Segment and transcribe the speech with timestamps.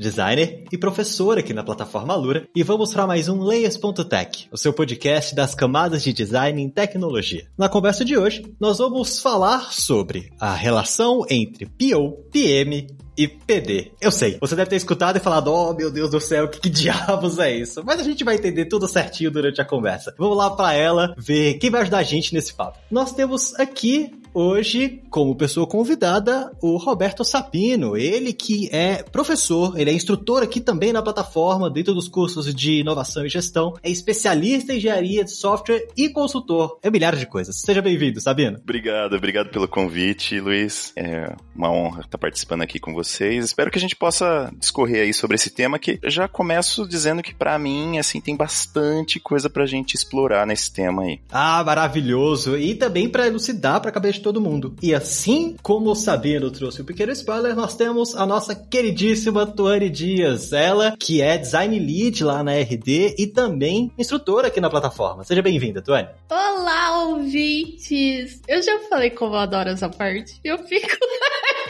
[0.00, 4.72] designer e professor aqui na plataforma Lura, e vamos para mais um Layers.tech, o seu
[4.72, 7.46] podcast das camadas de design em tecnologia.
[7.56, 13.92] Na conversa de hoje, nós vamos falar sobre a relação entre PO, PM e PD.
[14.00, 16.70] Eu sei, você deve ter escutado e falado, oh meu Deus do céu, que, que
[16.70, 17.82] diabos é isso?
[17.84, 20.14] Mas a gente vai entender tudo certinho durante a conversa.
[20.16, 22.78] Vamos lá para ela ver quem vai ajudar a gente nesse papo.
[22.90, 27.96] Nós temos aqui hoje, como pessoa convidada, o Roberto Sapino.
[27.96, 32.80] Ele que é professor, ele é instrutor aqui também na plataforma, dentro dos cursos de
[32.80, 36.78] inovação e gestão, é especialista em engenharia de software e consultor.
[36.82, 37.60] É milhares de coisas.
[37.60, 38.58] Seja bem-vindo, Sabino.
[38.62, 40.92] Obrigado, obrigado pelo convite, Luiz.
[40.96, 43.44] É uma honra estar participando aqui com vocês.
[43.44, 47.22] Espero que a gente possa discorrer aí sobre esse tema que eu já começo dizendo
[47.22, 51.20] que para mim, assim, tem bastante coisa pra gente explorar nesse tema aí.
[51.30, 52.56] Ah, maravilhoso.
[52.56, 54.76] E também para elucidar para a cabeça de todo mundo.
[54.82, 59.88] E assim como o Sabino trouxe um pequeno spoiler, nós temos a nossa queridíssima Tuane
[59.88, 60.52] Dias.
[60.52, 65.24] Ela que é design lead lá na RD e também instrutora aqui na plataforma.
[65.24, 66.08] Seja bem-vinda, Tuane.
[66.28, 68.40] Olá, ouvintes!
[68.46, 70.38] Eu já falei como eu adoro essa parte.
[70.44, 70.86] Eu fico,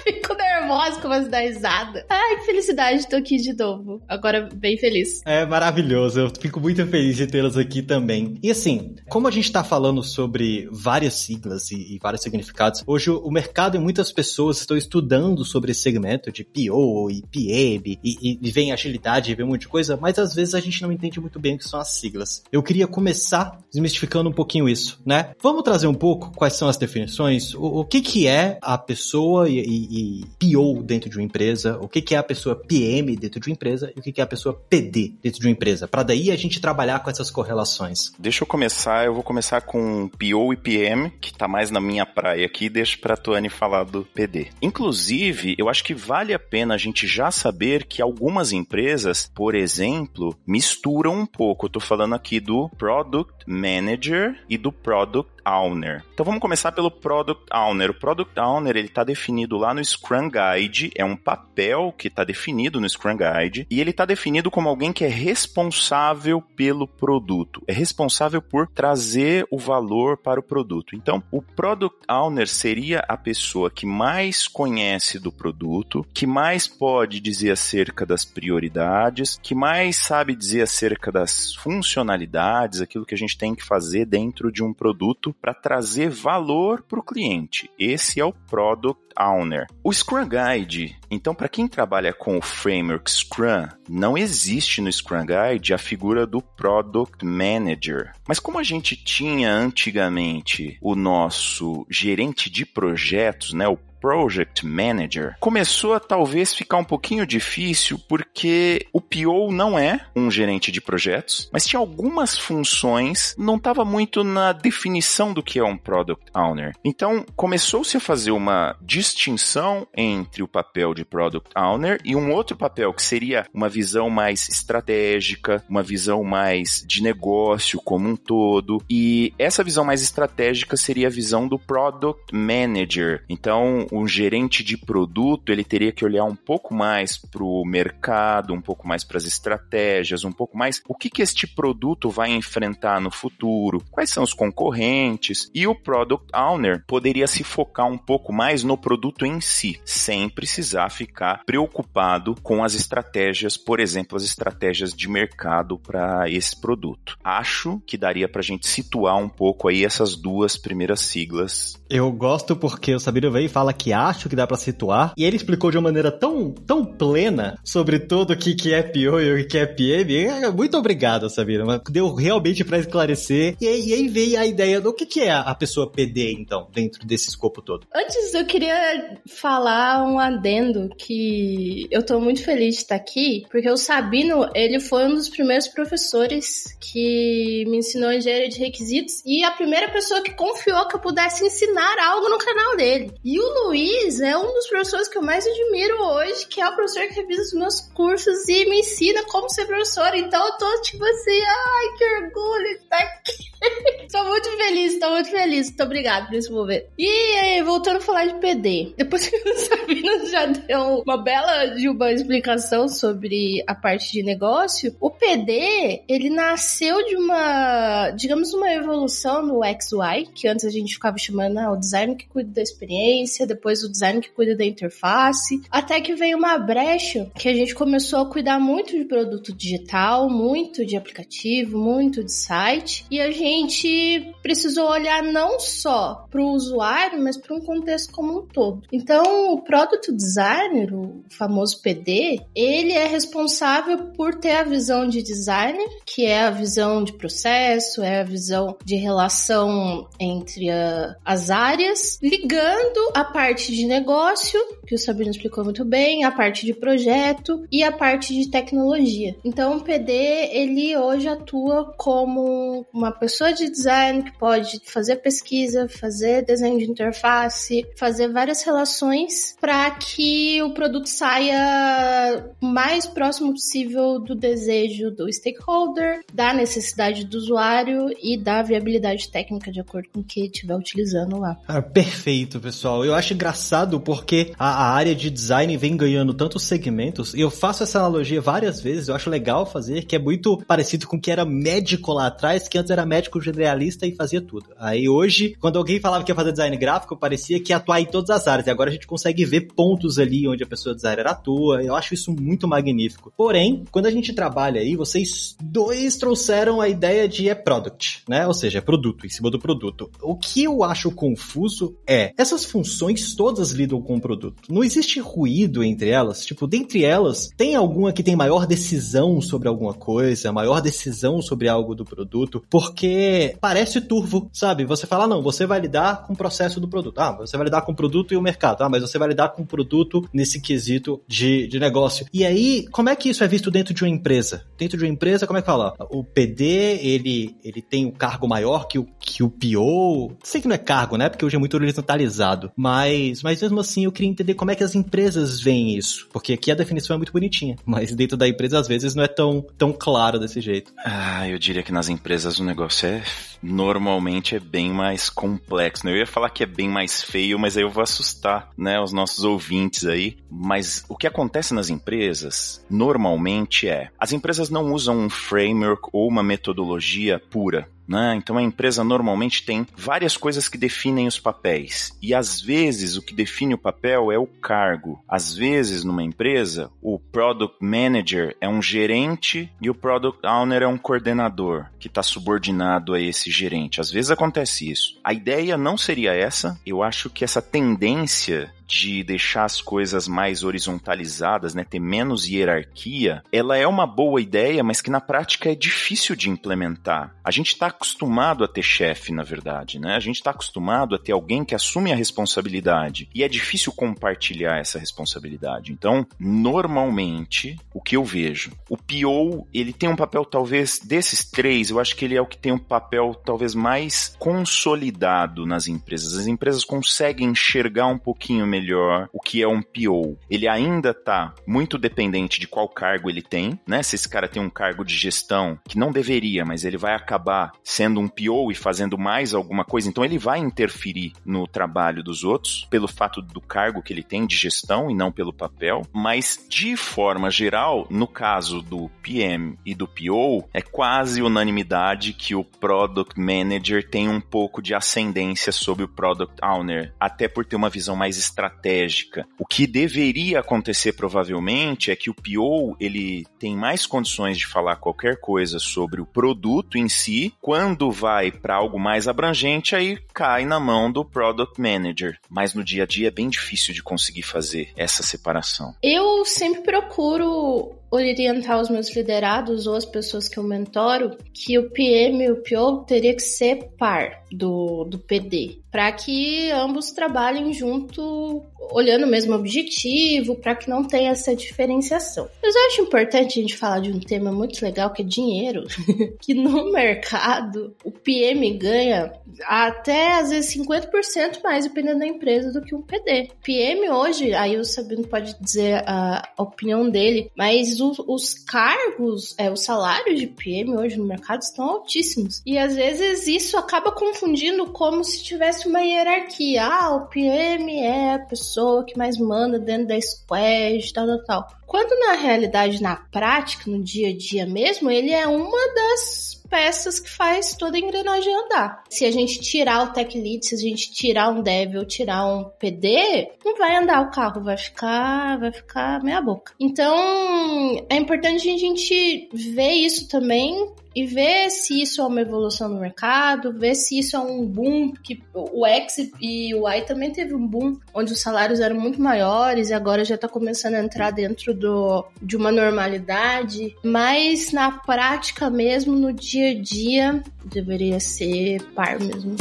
[0.04, 2.04] fico nervosa com umas da risada.
[2.08, 4.02] Ai, que felicidade, tô aqui de novo.
[4.08, 5.20] Agora, bem feliz.
[5.24, 8.38] É maravilhoso, eu fico muito feliz de tê-las aqui também.
[8.42, 13.10] E assim, como a gente tá falando sobre várias siglas e, e vários significados, hoje
[13.10, 18.38] o mercado e muitas pessoas estão estudando sobre esse segmento de PO e PM e,
[18.42, 20.92] e vem agilidade e vem um monte de coisa, mas às vezes a gente não
[20.92, 22.42] entende muito bem o que são as siglas.
[22.52, 25.32] Eu queria começar desmistificando um pouquinho isso, né?
[25.42, 29.48] Vamos trazer um pouco quais são as definições, o, o que que é a pessoa
[29.48, 33.16] e, e, e PO dentro de uma empresa, o que que é a pessoa PM
[33.16, 35.52] dentro de uma empresa e o que que é a pessoa PD dentro de uma
[35.52, 38.12] empresa, para daí a gente trabalhar com essas correlações.
[38.18, 42.06] Deixa eu começar, eu vou começar com PO e PM, que tá mais na minha
[42.06, 44.48] praia aqui, deixa pra Tuane falar do PD.
[44.62, 49.54] Inclusive, eu acho que vale a pena a gente já saber que algumas empresas, por
[49.54, 51.66] exemplo, misturam um pouco.
[51.66, 56.04] Eu tô falando aqui do Product Manager e do Product Owner.
[56.12, 57.90] Então vamos começar pelo Product Owner.
[57.90, 62.24] O Product Owner ele está definido lá no Scrum Guide, é um papel que está
[62.24, 67.62] definido no Scrum Guide e ele está definido como alguém que é responsável pelo produto,
[67.66, 70.94] é responsável por trazer o valor para o produto.
[70.94, 77.20] Então o Product Owner seria a pessoa que mais conhece do produto, que mais pode
[77.20, 83.36] dizer acerca das prioridades, que mais sabe dizer acerca das funcionalidades, aquilo que a gente
[83.36, 87.70] tem que fazer dentro de um produto para trazer valor para o cliente.
[87.78, 89.66] Esse é o Product Owner.
[89.82, 95.24] O Scrum Guide, então, para quem trabalha com o framework Scrum, não existe no Scrum
[95.26, 98.12] Guide a figura do Product Manager.
[98.26, 105.36] Mas como a gente tinha antigamente o nosso gerente de projetos, né, o Project Manager,
[105.40, 110.80] começou a talvez ficar um pouquinho difícil porque o PO não é um gerente de
[110.80, 116.24] projetos, mas tinha algumas funções, não estava muito na definição do que é um Product
[116.34, 116.74] Owner.
[116.84, 122.56] Então começou-se a fazer uma distinção entre o papel de Product Owner e um outro
[122.56, 128.82] papel que seria uma visão mais estratégica, uma visão mais de negócio como um todo,
[128.88, 133.24] e essa visão mais estratégica seria a visão do Product Manager.
[133.28, 138.52] Então, um gerente de produto ele teria que olhar um pouco mais para o mercado,
[138.52, 142.30] um pouco mais para as estratégias, um pouco mais o que, que este produto vai
[142.30, 147.98] enfrentar no futuro, quais são os concorrentes, e o Product Owner poderia se focar um
[147.98, 154.16] pouco mais no produto em si, sem precisar ficar preocupado com as estratégias, por exemplo,
[154.16, 157.16] as estratégias de mercado para esse produto.
[157.22, 161.80] Acho que daria para a gente situar um pouco aí essas duas primeiras siglas.
[161.88, 165.14] Eu gosto porque o Sabino veio e fala que acho que dá para situar.
[165.16, 168.82] E ele explicou de uma maneira tão, tão plena sobre tudo o que, que é
[168.82, 170.50] PO e o que é PM.
[170.54, 171.80] Muito obrigado, Sabina.
[171.90, 173.56] Deu realmente para esclarecer.
[173.60, 177.06] E, e, aí veio a ideia do que, que é a pessoa PD, então, dentro
[177.06, 177.86] desse escopo todo.
[177.94, 183.70] Antes, eu queria falar um adendo que eu tô muito feliz de estar aqui, porque
[183.70, 189.42] o Sabino, ele foi um dos primeiros professores que me ensinou engenharia de requisitos e
[189.42, 193.12] a primeira pessoa que confiou que eu pudesse ensinar algo no canal dele.
[193.24, 196.74] E o Luiz é um dos professores que eu mais admiro hoje, que é o
[196.74, 200.12] professor que revisa os meus cursos e me ensina como ser professor.
[200.12, 203.50] Então eu tô tipo assim, ai, que orgulho de estar aqui.
[204.10, 205.68] Sou muito feliz estou muito feliz.
[205.68, 206.86] Muito obrigada por esse momento.
[206.98, 208.92] E aí, voltando a falar de PD.
[208.96, 214.22] Depois que o Sabino já deu uma bela de uma explicação sobre a parte de
[214.22, 220.70] negócio, o PD, ele nasceu de uma, digamos, uma evolução no XY, que antes a
[220.70, 224.56] gente ficava chamando ah, o design que cuida da experiência, depois o design que cuida
[224.56, 229.04] da interface, até que veio uma brecha que a gente começou a cuidar muito de
[229.04, 236.26] produto digital, muito de aplicativo, muito de site, e a gente precisou olhar não só
[236.30, 238.82] para o usuário, mas para um contexto como um todo.
[238.90, 245.22] Então, o product designer, o famoso PD, ele é responsável por ter a visão de
[245.22, 251.50] designer, que é a visão de processo, é a visão de relação entre a, as
[251.50, 256.74] áreas, ligando a parte de negócio, que o Sabino explicou muito bem, a parte de
[256.74, 259.36] projeto e a parte de tecnologia.
[259.44, 265.88] Então, o PD, ele hoje atua como uma pessoa de design que pode fazer pesquisa,
[265.88, 274.18] fazer desenho de interface, fazer várias relações para que o produto saia mais próximo possível
[274.18, 280.18] do desejo do stakeholder, da necessidade do usuário e da viabilidade técnica de acordo com
[280.18, 281.56] o que estiver utilizando lá.
[281.94, 283.04] Perfeito, pessoal.
[283.04, 287.50] Eu acho engraçado porque a, a, área de design vem ganhando tantos segmentos e eu
[287.50, 291.20] faço essa analogia várias vezes, eu acho legal fazer, que é muito parecido com o
[291.20, 294.66] que era médico lá atrás, que antes era médico generalista e fazia tudo.
[294.78, 298.06] Aí hoje, quando alguém falava que ia fazer design gráfico, parecia que ia atuar em
[298.06, 298.66] todas as áreas.
[298.66, 301.82] E agora a gente consegue ver pontos ali onde a pessoa designer atua.
[301.82, 303.32] Eu acho isso muito magnífico.
[303.36, 308.46] Porém, quando a gente trabalha aí, vocês dois trouxeram a ideia de é product, né?
[308.46, 310.10] Ou seja, é produto, em cima do produto.
[310.22, 314.69] O que eu acho confuso é, essas funções todas lidam com o produto.
[314.70, 316.44] Não existe ruído entre elas?
[316.44, 321.68] Tipo, dentre elas, tem alguma que tem maior decisão sobre alguma coisa, maior decisão sobre
[321.68, 322.62] algo do produto?
[322.70, 324.84] Porque parece turvo, sabe?
[324.84, 327.18] Você fala, não, você vai lidar com o processo do produto.
[327.18, 328.82] Ah, você vai lidar com o produto e o mercado.
[328.82, 332.26] Ah, mas você vai lidar com o produto nesse quesito de, de negócio.
[332.32, 334.64] E aí, como é que isso é visto dentro de uma empresa?
[334.78, 335.94] Dentro de uma empresa, como é que fala?
[336.10, 336.64] O PD,
[337.02, 340.36] ele, ele tem um cargo maior que o, que o PO.
[340.42, 341.28] Sei que não é cargo, né?
[341.28, 342.70] Porque hoje é muito horizontalizado.
[342.76, 346.28] Mas, mas mesmo assim, eu queria entender como é que as empresas veem isso.
[346.30, 347.76] Porque aqui a definição é muito bonitinha.
[347.86, 350.92] Mas dentro da empresa, às vezes, não é tão, tão claro desse jeito.
[351.02, 353.22] Ah, eu diria que nas empresas o negócio é
[353.62, 356.04] normalmente é bem mais complexo.
[356.04, 356.12] Né?
[356.12, 359.12] Eu ia falar que é bem mais feio, mas aí eu vou assustar, né, os
[359.12, 360.36] nossos ouvintes aí.
[360.50, 366.28] Mas o que acontece nas empresas, normalmente é, as empresas não usam um framework ou
[366.28, 367.88] uma metodologia pura.
[368.10, 368.34] Né?
[368.36, 372.12] Então a empresa normalmente tem várias coisas que definem os papéis.
[372.20, 375.22] E às vezes o que define o papel é o cargo.
[375.28, 380.88] Às vezes numa empresa, o product manager é um gerente e o product owner é
[380.88, 384.00] um coordenador que está subordinado a esse gerente.
[384.00, 385.20] Às vezes acontece isso.
[385.22, 386.80] A ideia não seria essa.
[386.84, 393.42] Eu acho que essa tendência de deixar as coisas mais horizontalizadas, né, ter menos hierarquia,
[393.52, 397.36] ela é uma boa ideia, mas que na prática é difícil de implementar.
[397.44, 400.16] A gente está acostumado a ter chefe, na verdade, né?
[400.16, 404.78] A gente está acostumado a ter alguém que assume a responsabilidade e é difícil compartilhar
[404.78, 405.92] essa responsabilidade.
[405.92, 411.90] Então, normalmente, o que eu vejo, o PO, ele tem um papel talvez desses três,
[411.90, 416.36] eu acho que ele é o que tem um papel talvez mais consolidado nas empresas.
[416.36, 420.38] As empresas conseguem enxergar um pouquinho melhor melhor o que é um PO.
[420.48, 424.02] Ele ainda está muito dependente de qual cargo ele tem, né?
[424.02, 427.72] Se esse cara tem um cargo de gestão, que não deveria, mas ele vai acabar
[427.84, 432.42] sendo um PO e fazendo mais alguma coisa, então ele vai interferir no trabalho dos
[432.42, 436.64] outros pelo fato do cargo que ele tem de gestão e não pelo papel, mas
[436.68, 442.64] de forma geral, no caso do PM e do PO, é quase unanimidade que o
[442.64, 447.90] Product Manager tem um pouco de ascendência sobre o Product Owner, até por ter uma
[447.90, 449.46] visão mais estratégica estratégica.
[449.58, 454.96] O que deveria acontecer provavelmente é que o PO ele tem mais condições de falar
[454.96, 460.64] qualquer coisa sobre o produto em si, quando vai para algo mais abrangente aí cai
[460.64, 462.38] na mão do product manager.
[462.48, 465.94] Mas no dia a dia é bem difícil de conseguir fazer essa separação.
[466.02, 471.90] Eu sempre procuro orientar os meus liderados ou as pessoas que eu mentoro que o
[471.90, 477.72] PM e o PO teria que ser par do, do PD, para que ambos trabalhem
[477.72, 482.48] junto olhando o mesmo objetivo, para que não tenha essa diferenciação.
[482.62, 485.84] Mas eu acho importante a gente falar de um tema muito legal que é dinheiro,
[486.40, 489.32] que no mercado o PM ganha
[489.64, 493.50] até às vezes 50% mais dependendo da empresa do que um PD.
[493.62, 499.70] PM hoje, aí o Sabino pode dizer a opinião dele, mas os, os cargos, é,
[499.70, 502.62] os salários de PM hoje no mercado estão altíssimos.
[502.64, 506.84] E às vezes isso acaba confundindo como se tivesse uma hierarquia.
[506.84, 508.69] Ah, o PM é a pessoa
[509.04, 511.66] que mais manda dentro da squad, tal, tal, tal.
[511.86, 517.18] Quando na realidade, na prática, no dia a dia mesmo, ele é uma das peças
[517.18, 519.02] que faz toda a engrenagem andar.
[519.10, 522.46] Se a gente tirar o tech lead, se a gente tirar um dev ou tirar
[522.46, 526.72] um PD, não vai andar o carro, vai ficar, vai ficar meia boca.
[526.78, 532.88] Então, é importante a gente ver isso também e ver se isso é uma evolução
[532.88, 537.30] no mercado, ver se isso é um boom, que o X e o Y também
[537.30, 541.02] teve um boom, onde os salários eram muito maiores e agora já está começando a
[541.02, 548.20] entrar dentro do, de uma normalidade, mas na prática mesmo, no dia a dia, deveria
[548.20, 549.56] ser par mesmo.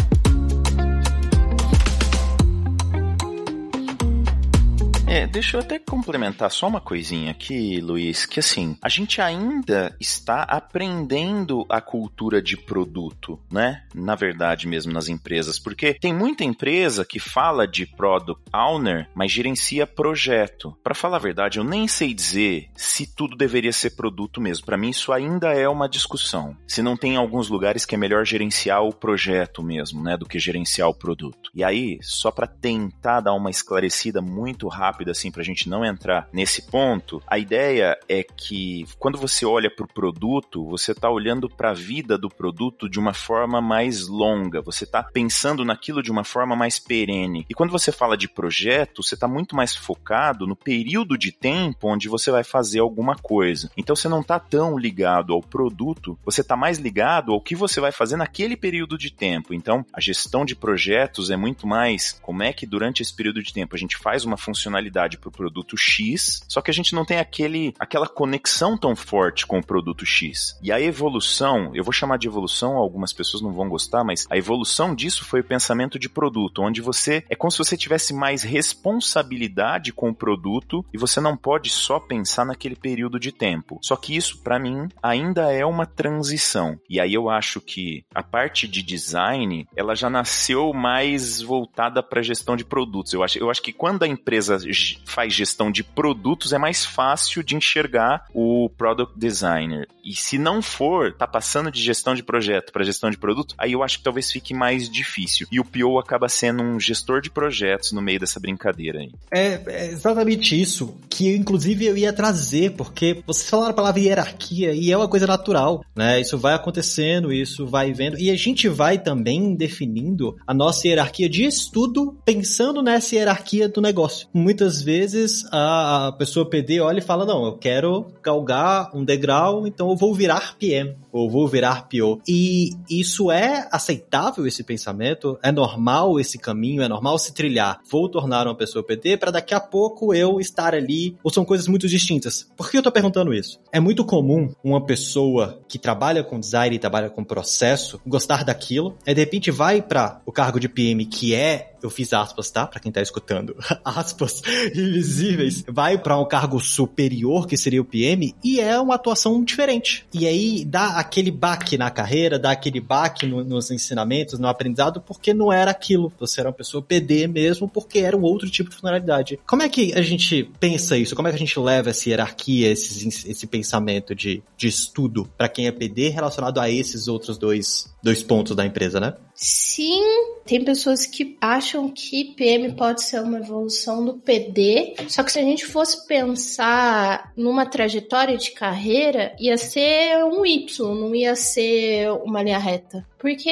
[5.10, 9.96] É, deixa eu até complementar só uma coisinha aqui, Luiz, que assim, a gente ainda
[10.00, 13.86] está aprendendo a cultura de produto, né?
[13.96, 19.32] Na verdade mesmo nas empresas, porque tem muita empresa que fala de product owner, mas
[19.32, 20.78] gerencia projeto.
[20.84, 24.64] Para falar a verdade, eu nem sei dizer se tudo deveria ser produto mesmo.
[24.64, 26.56] Para mim isso ainda é uma discussão.
[26.68, 30.38] Se não tem alguns lugares que é melhor gerenciar o projeto mesmo, né, do que
[30.38, 31.50] gerenciar o produto.
[31.56, 35.70] E aí, só para tentar dar uma esclarecida muito rápida rápida assim para a gente
[35.70, 37.22] não entrar nesse ponto.
[37.26, 41.74] A ideia é que quando você olha para o produto, você está olhando para a
[41.74, 44.62] vida do produto de uma forma mais longa.
[44.62, 47.46] Você está pensando naquilo de uma forma mais perene.
[47.50, 51.88] E quando você fala de projeto, você está muito mais focado no período de tempo
[51.88, 53.72] onde você vai fazer alguma coisa.
[53.78, 57.80] Então você não está tão ligado ao produto, você está mais ligado ao que você
[57.80, 59.54] vai fazer naquele período de tempo.
[59.54, 63.54] Então a gestão de projetos é muito mais como é que durante esse período de
[63.54, 66.94] tempo a gente faz uma funcionalidade funcionalidade para o produto X, só que a gente
[66.94, 70.58] não tem aquele, aquela conexão tão forte com o produto X.
[70.62, 74.38] E a evolução, eu vou chamar de evolução, algumas pessoas não vão gostar, mas a
[74.38, 78.44] evolução disso foi o pensamento de produto, onde você é como se você tivesse mais
[78.44, 83.80] responsabilidade com o produto e você não pode só pensar naquele período de tempo.
[83.82, 86.80] Só que isso, para mim, ainda é uma transição.
[86.90, 92.22] E aí eu acho que a parte de design, ela já nasceu mais voltada para
[92.22, 93.14] gestão de produtos.
[93.14, 94.58] Eu acho, eu acho que quando a empresa
[95.06, 99.88] faz gestão de produtos, é mais fácil de enxergar o product designer.
[100.04, 103.74] E se não for, tá passando de gestão de projeto para gestão de produto, aí
[103.74, 105.48] eu acho que talvez fique mais difícil.
[105.52, 109.12] E o PO acaba sendo um gestor de projetos no meio dessa brincadeira aí.
[109.32, 114.74] É, é exatamente isso que inclusive eu ia trazer, porque vocês falaram a palavra hierarquia
[114.74, 116.20] e é uma coisa natural, né?
[116.20, 121.30] Isso vai acontecendo, isso vai vendo e a gente vai também definindo a nossa hierarquia
[121.30, 124.28] de estudo pensando nessa hierarquia do negócio.
[124.34, 129.66] Muitas muitas vezes a, pessoa PD olha e fala: Não, eu quero galgar um degrau,
[129.66, 132.22] então eu vou virar PM, ou vou virar PO.
[132.28, 135.38] E isso é aceitável, esse pensamento?
[135.42, 136.82] É normal esse caminho?
[136.82, 137.80] É normal se trilhar?
[137.90, 141.18] Vou tornar uma pessoa PD para daqui a pouco eu estar ali?
[141.24, 142.48] Ou são coisas muito distintas?
[142.56, 143.60] Por que eu tô perguntando isso?
[143.72, 148.98] É muito comum uma pessoa que trabalha com design e trabalha com processo gostar daquilo,
[149.06, 152.68] e de repente vai para o cargo de PM que é eu fiz aspas, tá?
[152.68, 153.56] Para quem tá escutando.
[153.84, 154.42] aspas
[154.76, 155.64] invisíveis.
[155.68, 160.06] Vai para um cargo superior, que seria o PM, e é uma atuação diferente.
[160.14, 165.02] E aí dá aquele baque na carreira, dá aquele baque no, nos ensinamentos, no aprendizado,
[165.02, 166.12] porque não era aquilo.
[166.20, 169.40] Você era uma pessoa PD mesmo, porque era um outro tipo de funcionalidade.
[169.48, 171.16] Como é que a gente pensa isso?
[171.16, 175.50] Como é que a gente leva essa hierarquia, esse, esse pensamento de, de estudo para
[175.50, 179.14] quem é PD relacionado a esses outros dois, dois pontos da empresa, né?
[179.34, 180.02] Sim,
[180.46, 185.40] tem pessoas que acham que PM pode ser uma evolução do PD, só que se
[185.40, 192.10] a gente fosse pensar numa trajetória de carreira, ia ser um Y, não ia ser
[192.24, 193.06] uma linha reta.
[193.18, 193.52] Porque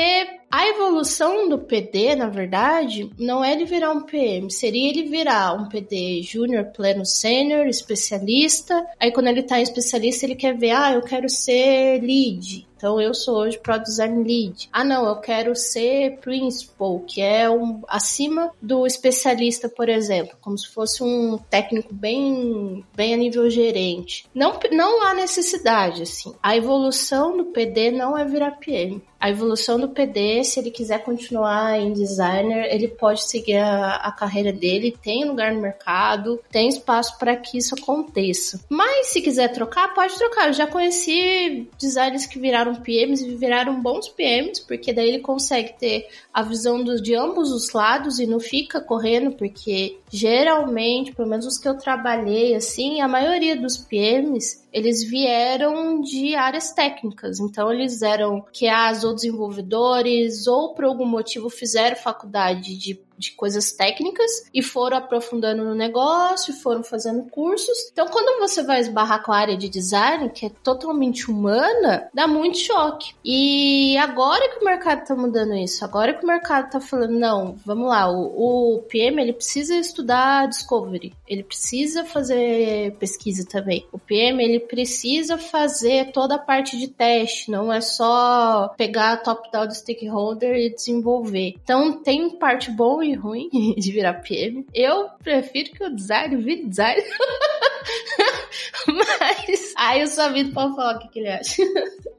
[0.49, 5.53] a evolução do PD, na verdade, não é ele virar um PM, seria ele virar
[5.53, 8.85] um PD júnior, pleno, sênior, especialista.
[8.99, 12.67] Aí quando ele tá em especialista, ele quer ver, ah, eu quero ser lead.
[12.77, 14.69] Então eu sou hoje Pro Design Lead.
[14.71, 20.57] Ah, não, eu quero ser Principal, que é um, acima do especialista, por exemplo, como
[20.57, 24.25] se fosse um técnico bem, bem a nível gerente.
[24.33, 26.35] Não, não há necessidade, assim.
[26.41, 29.01] A evolução do PD não é virar PM.
[29.19, 34.11] A evolução do PD, se ele quiser continuar em designer, ele pode seguir a, a
[34.11, 38.59] carreira dele, tem lugar no mercado, tem espaço para que isso aconteça.
[38.69, 40.47] Mas se quiser trocar, pode trocar.
[40.47, 45.73] Eu já conheci designers que viraram PMs e viraram bons PMs, porque daí ele consegue
[45.79, 51.27] ter a visão dos, de ambos os lados e não fica correndo, porque geralmente, pelo
[51.27, 57.39] menos os que eu trabalhei assim, a maioria dos PMs eles vieram de áreas técnicas.
[57.39, 63.71] Então, eles eram QAs ou desenvolvedores, ou por algum motivo fizeram faculdade de de coisas
[63.71, 67.89] técnicas e foram aprofundando no negócio, foram fazendo cursos.
[67.91, 72.27] Então, quando você vai esbarrar com a área de design, que é totalmente humana, dá
[72.27, 73.13] muito choque.
[73.23, 77.55] E agora que o mercado tá mudando isso, agora que o mercado tá falando, não,
[77.65, 83.85] vamos lá, o, o PM ele precisa estudar discovery, ele precisa fazer pesquisa também.
[83.91, 89.67] O PM ele precisa fazer toda a parte de teste, não é só pegar top-down
[89.67, 91.55] do stakeholder e desenvolver.
[91.63, 94.65] Então, tem parte boa e ruim de virar PM.
[94.73, 97.01] Eu prefiro que o design vire design.
[98.87, 101.61] Mas aí o Sabido pode falar o que, que ele acha.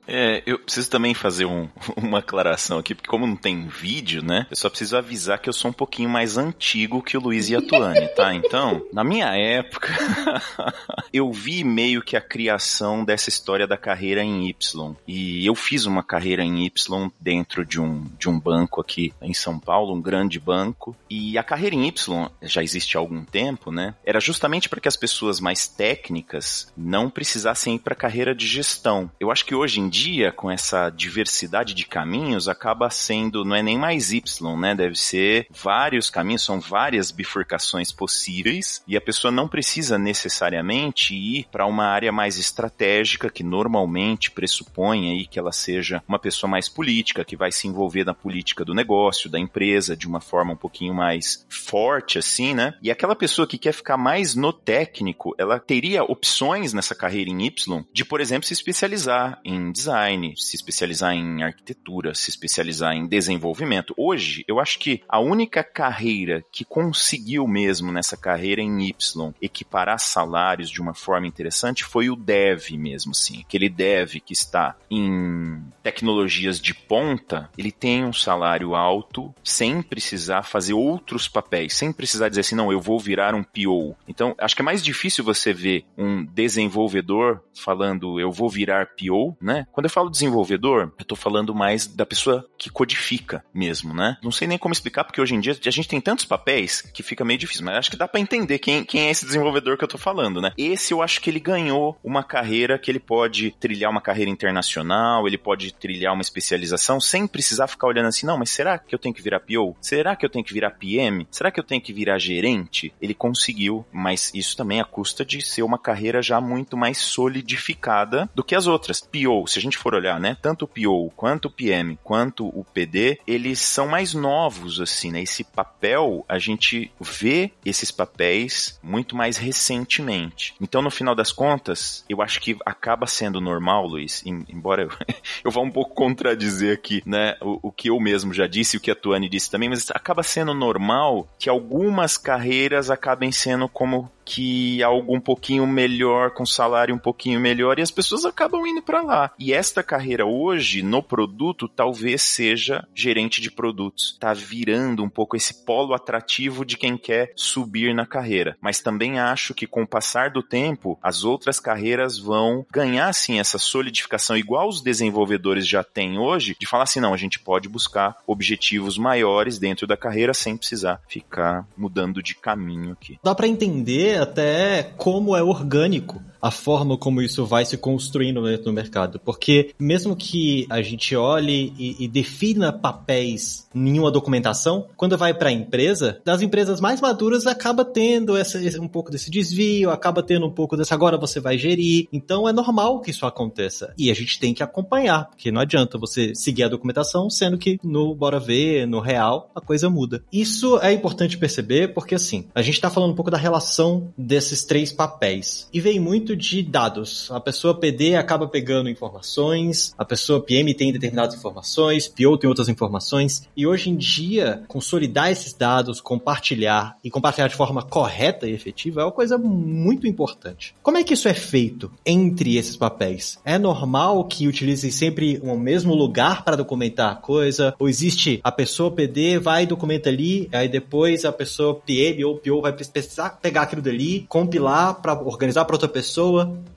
[0.07, 4.47] É, eu preciso também fazer um, uma aclaração aqui, porque como não tem vídeo, né?
[4.50, 7.57] Eu só preciso avisar que eu sou um pouquinho mais antigo que o Luiz e
[7.57, 8.35] a Tuane, tá?
[8.35, 9.88] Então, na minha época,
[11.12, 14.97] eu vi meio que a criação dessa história da carreira em Y.
[15.07, 19.35] E eu fiz uma carreira em Y dentro de um, de um banco aqui em
[19.35, 20.97] São Paulo, um grande banco.
[21.11, 23.95] E a carreira em Y já existe há algum tempo, né?
[24.04, 26.27] Era justamente para que as pessoas mais técnicas
[26.76, 29.11] não precisassem ir para a carreira de gestão.
[29.20, 33.54] Eu acho que hoje em dia dia, com essa diversidade de caminhos, acaba sendo, não
[33.54, 34.75] é nem mais Y, né?
[34.75, 41.47] Deve ser vários caminhos, são várias bifurcações possíveis, e a pessoa não precisa necessariamente ir
[41.50, 46.68] para uma área mais estratégica, que normalmente pressupõe aí que ela seja uma pessoa mais
[46.68, 50.56] política, que vai se envolver na política do negócio, da empresa, de uma forma um
[50.56, 52.75] pouquinho mais forte, assim, né?
[52.82, 57.46] E aquela pessoa que quer ficar mais no técnico, ela teria opções nessa carreira em
[57.46, 63.06] Y de, por exemplo, se especializar em design se especializar em arquitetura, se especializar em
[63.06, 63.94] desenvolvimento.
[63.96, 69.98] Hoje, eu acho que a única carreira que conseguiu mesmo nessa carreira em Y equiparar
[69.98, 73.42] salários de uma forma interessante foi o dev mesmo, assim.
[73.46, 80.42] Aquele dev que está em tecnologias de ponta, ele tem um salário alto sem precisar
[80.42, 83.96] fazer outros papéis, sem precisar dizer assim, não, eu vou virar um PO.
[84.06, 89.37] Então, acho que é mais difícil você ver um desenvolvedor falando, eu vou virar PO,
[89.40, 89.66] né?
[89.72, 94.16] Quando eu falo desenvolvedor, eu tô falando mais da pessoa que codifica mesmo, né?
[94.22, 97.02] Não sei nem como explicar, porque hoje em dia a gente tem tantos papéis que
[97.02, 99.84] fica meio difícil, mas acho que dá para entender quem, quem é esse desenvolvedor que
[99.84, 100.52] eu tô falando, né?
[100.56, 105.26] Esse eu acho que ele ganhou uma carreira que ele pode trilhar uma carreira internacional,
[105.26, 108.98] ele pode trilhar uma especialização sem precisar ficar olhando assim, não, mas será que eu
[108.98, 109.76] tenho que virar PO?
[109.80, 111.26] Será que eu tenho que virar PM?
[111.30, 112.92] Será que eu tenho que virar gerente?
[113.00, 118.29] Ele conseguiu, mas isso também à custa de ser uma carreira já muito mais solidificada
[118.35, 119.01] do que as outras.
[119.01, 122.62] PO, se a gente for olhar, né, tanto o PO quanto o PM quanto o
[122.62, 125.22] PD, eles são mais novos, assim, né?
[125.22, 130.55] Esse papel, a gente vê esses papéis muito mais recentemente.
[130.61, 134.90] Então, no final das contas, eu acho que acaba sendo normal, Luiz, embora eu,
[135.42, 138.81] eu vá um pouco contradizer aqui, né, o, o que eu mesmo já disse, o
[138.81, 144.11] que a Tuane disse também, mas acaba sendo normal que algumas carreiras acabem sendo como
[144.29, 148.82] que algo um pouquinho melhor, com salário um pouquinho melhor, e as pessoas acabam indo
[148.82, 149.30] para lá.
[149.38, 154.16] E esta carreira hoje, no produto, talvez seja gerente de produtos.
[154.18, 158.56] Tá virando um pouco esse polo atrativo de quem quer subir na carreira.
[158.60, 163.38] Mas também acho que com o passar do tempo, as outras carreiras vão ganhar, assim,
[163.38, 167.68] essa solidificação, igual os desenvolvedores já têm hoje, de falar assim, não, a gente pode
[167.68, 173.16] buscar objetivos maiores dentro da carreira sem precisar ficar mudando de caminho aqui.
[173.22, 178.42] Dá para entender até como é orgânico orgânico a forma como isso vai se construindo
[178.44, 179.20] dentro do mercado.
[179.24, 185.33] Porque mesmo que a gente olhe e, e defina papéis em uma documentação, quando vai
[185.35, 190.22] para a empresa, das empresas mais maduras acaba tendo essa, um pouco desse desvio, acaba
[190.22, 192.09] tendo um pouco dessa agora você vai gerir.
[192.12, 193.94] Então é normal que isso aconteça.
[193.96, 197.79] E a gente tem que acompanhar, porque não adianta você seguir a documentação, sendo que
[197.85, 200.22] no bora ver, no real, a coisa muda.
[200.33, 204.64] Isso é importante perceber porque assim, a gente está falando um pouco da relação desses
[204.64, 205.68] três papéis.
[205.72, 207.30] E vem muito muito de dados.
[207.30, 212.68] A pessoa PD acaba pegando informações, a pessoa PM tem determinadas informações, PO tem outras
[212.68, 218.52] informações, e hoje em dia, consolidar esses dados, compartilhar e compartilhar de forma correta e
[218.52, 220.74] efetiva é uma coisa muito importante.
[220.82, 223.38] Como é que isso é feito entre esses papéis?
[223.44, 227.74] É normal que utilizem sempre o mesmo lugar para documentar a coisa?
[227.78, 232.36] Ou existe a pessoa PD, vai e documenta ali, aí depois a pessoa PM ou
[232.36, 236.17] PO vai precisar pegar aquilo dali, compilar para organizar para outra pessoa?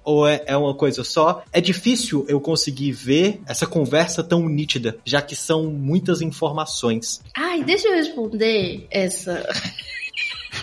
[0.03, 1.43] Ou é, é uma coisa só?
[1.53, 7.21] É difícil eu conseguir ver essa conversa tão nítida, já que são muitas informações.
[7.35, 9.47] Ai, deixa eu responder essa.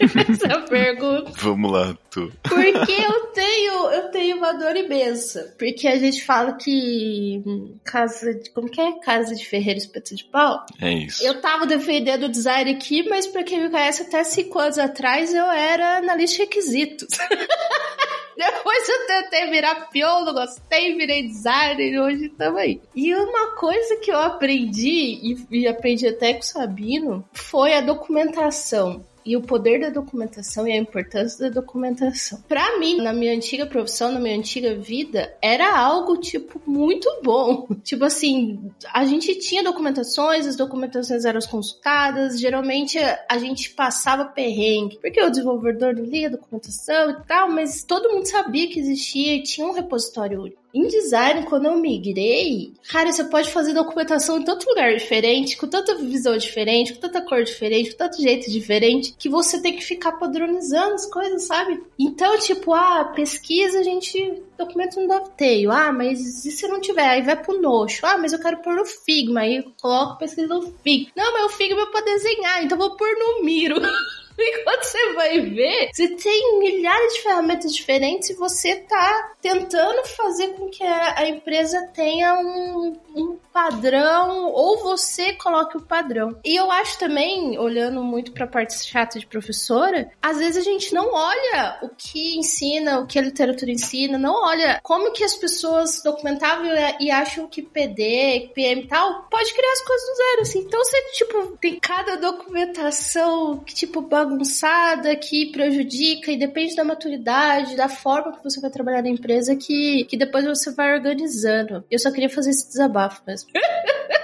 [0.01, 1.33] essa pergunta.
[1.37, 2.33] Vamos lá, tu.
[2.43, 5.55] Porque eu tenho, eu tenho uma dor imensa.
[5.59, 7.43] Porque a gente fala que
[7.85, 8.51] casa de.
[8.51, 8.93] Como que é?
[9.01, 10.65] Casa de ferreiro espeto de pau?
[10.81, 11.25] É isso.
[11.25, 15.33] Eu tava defendendo o design aqui, mas pra quem me conhece, até cinco anos atrás
[15.33, 17.09] eu era analista de requisitos.
[18.39, 22.81] Depois eu tentei virar pior, não gostei, virei designer e hoje estamos aí.
[22.95, 25.19] E uma coisa que eu aprendi,
[25.51, 30.67] e, e aprendi até com o Sabino, foi a documentação e o poder da documentação
[30.67, 32.43] e a importância da documentação.
[32.49, 37.67] Para mim, na minha antiga profissão, na minha antiga vida, era algo tipo muito bom.
[37.83, 44.99] tipo assim, a gente tinha documentações, as documentações eram consultadas, geralmente a gente passava perrengue,
[45.01, 49.35] porque o desenvolvedor não lia a documentação e tal, mas todo mundo sabia que existia
[49.35, 50.68] e tinha um repositório único.
[50.79, 55.67] Em design, quando eu migrei, cara, você pode fazer documentação em tanto lugar diferente, com
[55.67, 59.83] tanta visão diferente, com tanta cor diferente, com tanto jeito diferente, que você tem que
[59.83, 61.83] ficar padronizando as coisas, sabe?
[61.99, 65.73] Então, tipo, ah, pesquisa a gente documenta no Dovetail.
[65.73, 67.09] Ah, mas e se não tiver?
[67.09, 68.07] Aí vai pro Notion.
[68.07, 69.41] Ah, mas eu quero pôr no Figma.
[69.41, 71.11] Aí eu coloco pesquisa no Figma.
[71.17, 73.81] Não, mas o Figma é pra desenhar, então vou pôr no Miro.
[74.49, 80.05] E quando você vai ver, você tem milhares de ferramentas diferentes e você tá tentando
[80.07, 86.39] fazer com que a, empresa tenha um, um padrão ou você coloque o padrão.
[86.45, 90.71] E eu acho também, olhando muito para a parte chata de professora, às vezes a
[90.71, 95.25] gente não olha o que ensina, o que a literatura ensina, não olha como que
[95.25, 96.67] as pessoas documentavam
[97.01, 100.59] e acham que PD, PM e tal, pode criar as coisas do zero, assim.
[100.61, 107.77] Então você, tipo, tem cada documentação que, tipo, bagunçada, que prejudica e depende da maturidade,
[107.77, 111.85] da forma que você vai trabalhar na empresa, que, que depois você vai organizando.
[111.91, 113.51] Eu só queria fazer esse desabafo mesmo.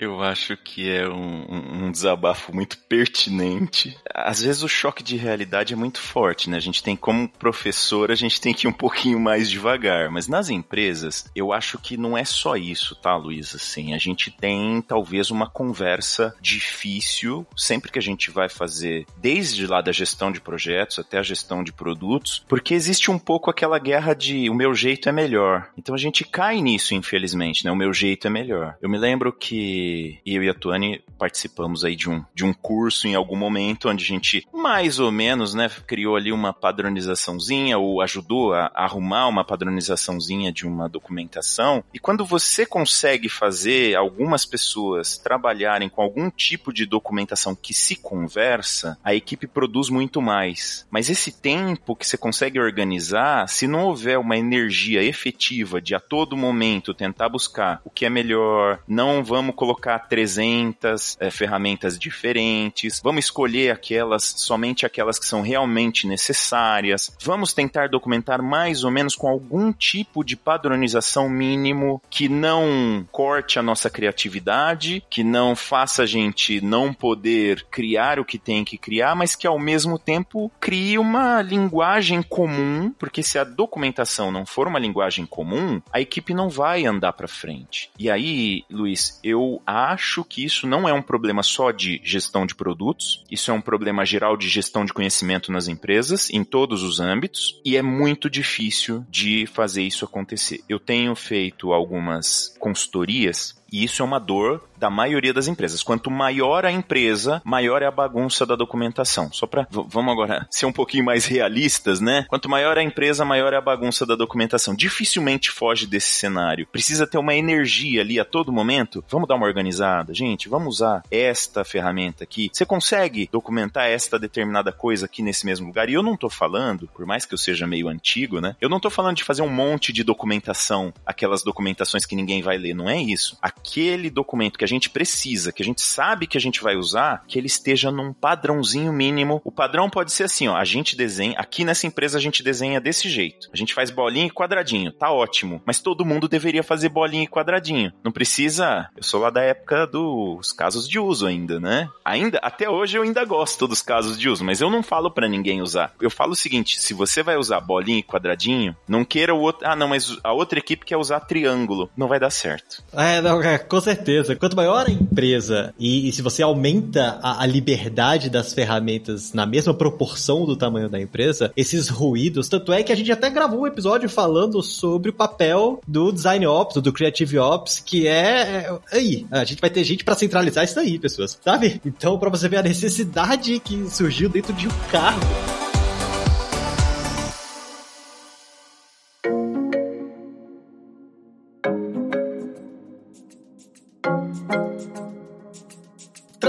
[0.00, 3.98] Eu acho que é um, um, desabafo muito pertinente.
[4.14, 6.56] Às vezes o choque de realidade é muito forte, né?
[6.56, 10.08] A gente tem, como professor, a gente tem que ir um pouquinho mais devagar.
[10.08, 13.56] Mas nas empresas, eu acho que não é só isso, tá, Luiz?
[13.56, 19.47] Assim, a gente tem talvez uma conversa difícil sempre que a gente vai fazer, desde
[19.66, 23.78] lá da gestão de projetos até a gestão de produtos, porque existe um pouco aquela
[23.78, 25.68] guerra de o meu jeito é melhor.
[25.76, 27.70] Então a gente cai nisso, infelizmente, né?
[27.70, 28.76] O meu jeito é melhor.
[28.80, 33.06] Eu me lembro que eu e a Tuane participamos aí de um, de um curso
[33.06, 38.00] em algum momento onde a gente mais ou menos, né, criou ali uma padronizaçãozinha ou
[38.00, 41.84] ajudou a, a arrumar uma padronizaçãozinha de uma documentação.
[41.92, 47.96] E quando você consegue fazer algumas pessoas trabalharem com algum tipo de documentação que se
[47.96, 50.86] conversa, a equipe produz muito mais.
[50.90, 56.00] Mas esse tempo que você consegue organizar, se não houver uma energia efetiva de a
[56.00, 61.98] todo momento tentar buscar o que é melhor, não vamos colocar colocar 300 é, ferramentas
[61.98, 68.90] diferentes, vamos escolher aquelas, somente aquelas que são realmente necessárias, vamos tentar documentar mais ou
[68.90, 75.54] menos com algum tipo de padronização mínimo que não corte a nossa criatividade, que não
[75.54, 79.98] faça a gente não poder criar o que tem que criar, mas que ao mesmo
[79.98, 86.00] tempo crie uma linguagem comum, porque se a documentação não for uma linguagem comum, a
[86.00, 87.90] equipe não vai andar para frente.
[87.98, 92.54] E aí, Luiz, eu acho que isso não é um problema só de gestão de
[92.54, 97.00] produtos, isso é um problema geral de gestão de conhecimento nas empresas, em todos os
[97.00, 100.62] âmbitos, e é muito difícil de fazer isso acontecer.
[100.68, 105.82] Eu tenho feito algumas consultorias e isso é uma dor da maioria das empresas.
[105.82, 109.30] Quanto maior a empresa, maior é a bagunça da documentação.
[109.32, 112.24] Só para vamos agora ser um pouquinho mais realistas, né?
[112.28, 114.74] Quanto maior a empresa, maior é a bagunça da documentação.
[114.74, 116.66] Dificilmente foge desse cenário.
[116.70, 119.04] Precisa ter uma energia ali a todo momento.
[119.08, 120.48] Vamos dar uma organizada, gente.
[120.48, 122.50] Vamos usar esta ferramenta aqui.
[122.52, 125.88] Você consegue documentar esta determinada coisa aqui nesse mesmo lugar?
[125.88, 128.54] E eu não tô falando, por mais que eu seja meio antigo, né?
[128.60, 132.56] Eu não tô falando de fazer um monte de documentação, aquelas documentações que ninguém vai
[132.56, 132.74] ler.
[132.74, 133.36] Não é isso.
[133.42, 137.24] Aquele documento que a gente precisa, que a gente sabe que a gente vai usar,
[137.26, 139.40] que ele esteja num padrãozinho mínimo.
[139.44, 142.80] O padrão pode ser assim, ó, a gente desenha, aqui nessa empresa a gente desenha
[142.80, 143.48] desse jeito.
[143.52, 147.28] A gente faz bolinha e quadradinho, tá ótimo, mas todo mundo deveria fazer bolinha e
[147.28, 147.92] quadradinho.
[148.04, 151.88] Não precisa, eu sou lá da época dos casos de uso ainda, né?
[152.04, 155.28] Ainda, até hoje eu ainda gosto dos casos de uso, mas eu não falo para
[155.28, 155.92] ninguém usar.
[156.00, 159.66] Eu falo o seguinte, se você vai usar bolinha e quadradinho, não queira o outro,
[159.66, 162.82] ah não, mas a outra equipe quer usar triângulo, não vai dar certo.
[162.92, 164.36] É, não, é, com certeza.
[164.36, 169.46] Quanto maior a empresa e, e se você aumenta a, a, liberdade das ferramentas na
[169.46, 173.60] mesma proporção do tamanho da empresa, esses ruídos, tanto é que a gente até gravou
[173.60, 178.78] um episódio falando sobre o papel do Design Ops, do Creative Ops, que é, é
[178.92, 181.80] aí, a gente vai ter gente para centralizar isso aí, pessoas, sabe?
[181.86, 185.67] Então, para você ver a necessidade que surgiu dentro de um cargo.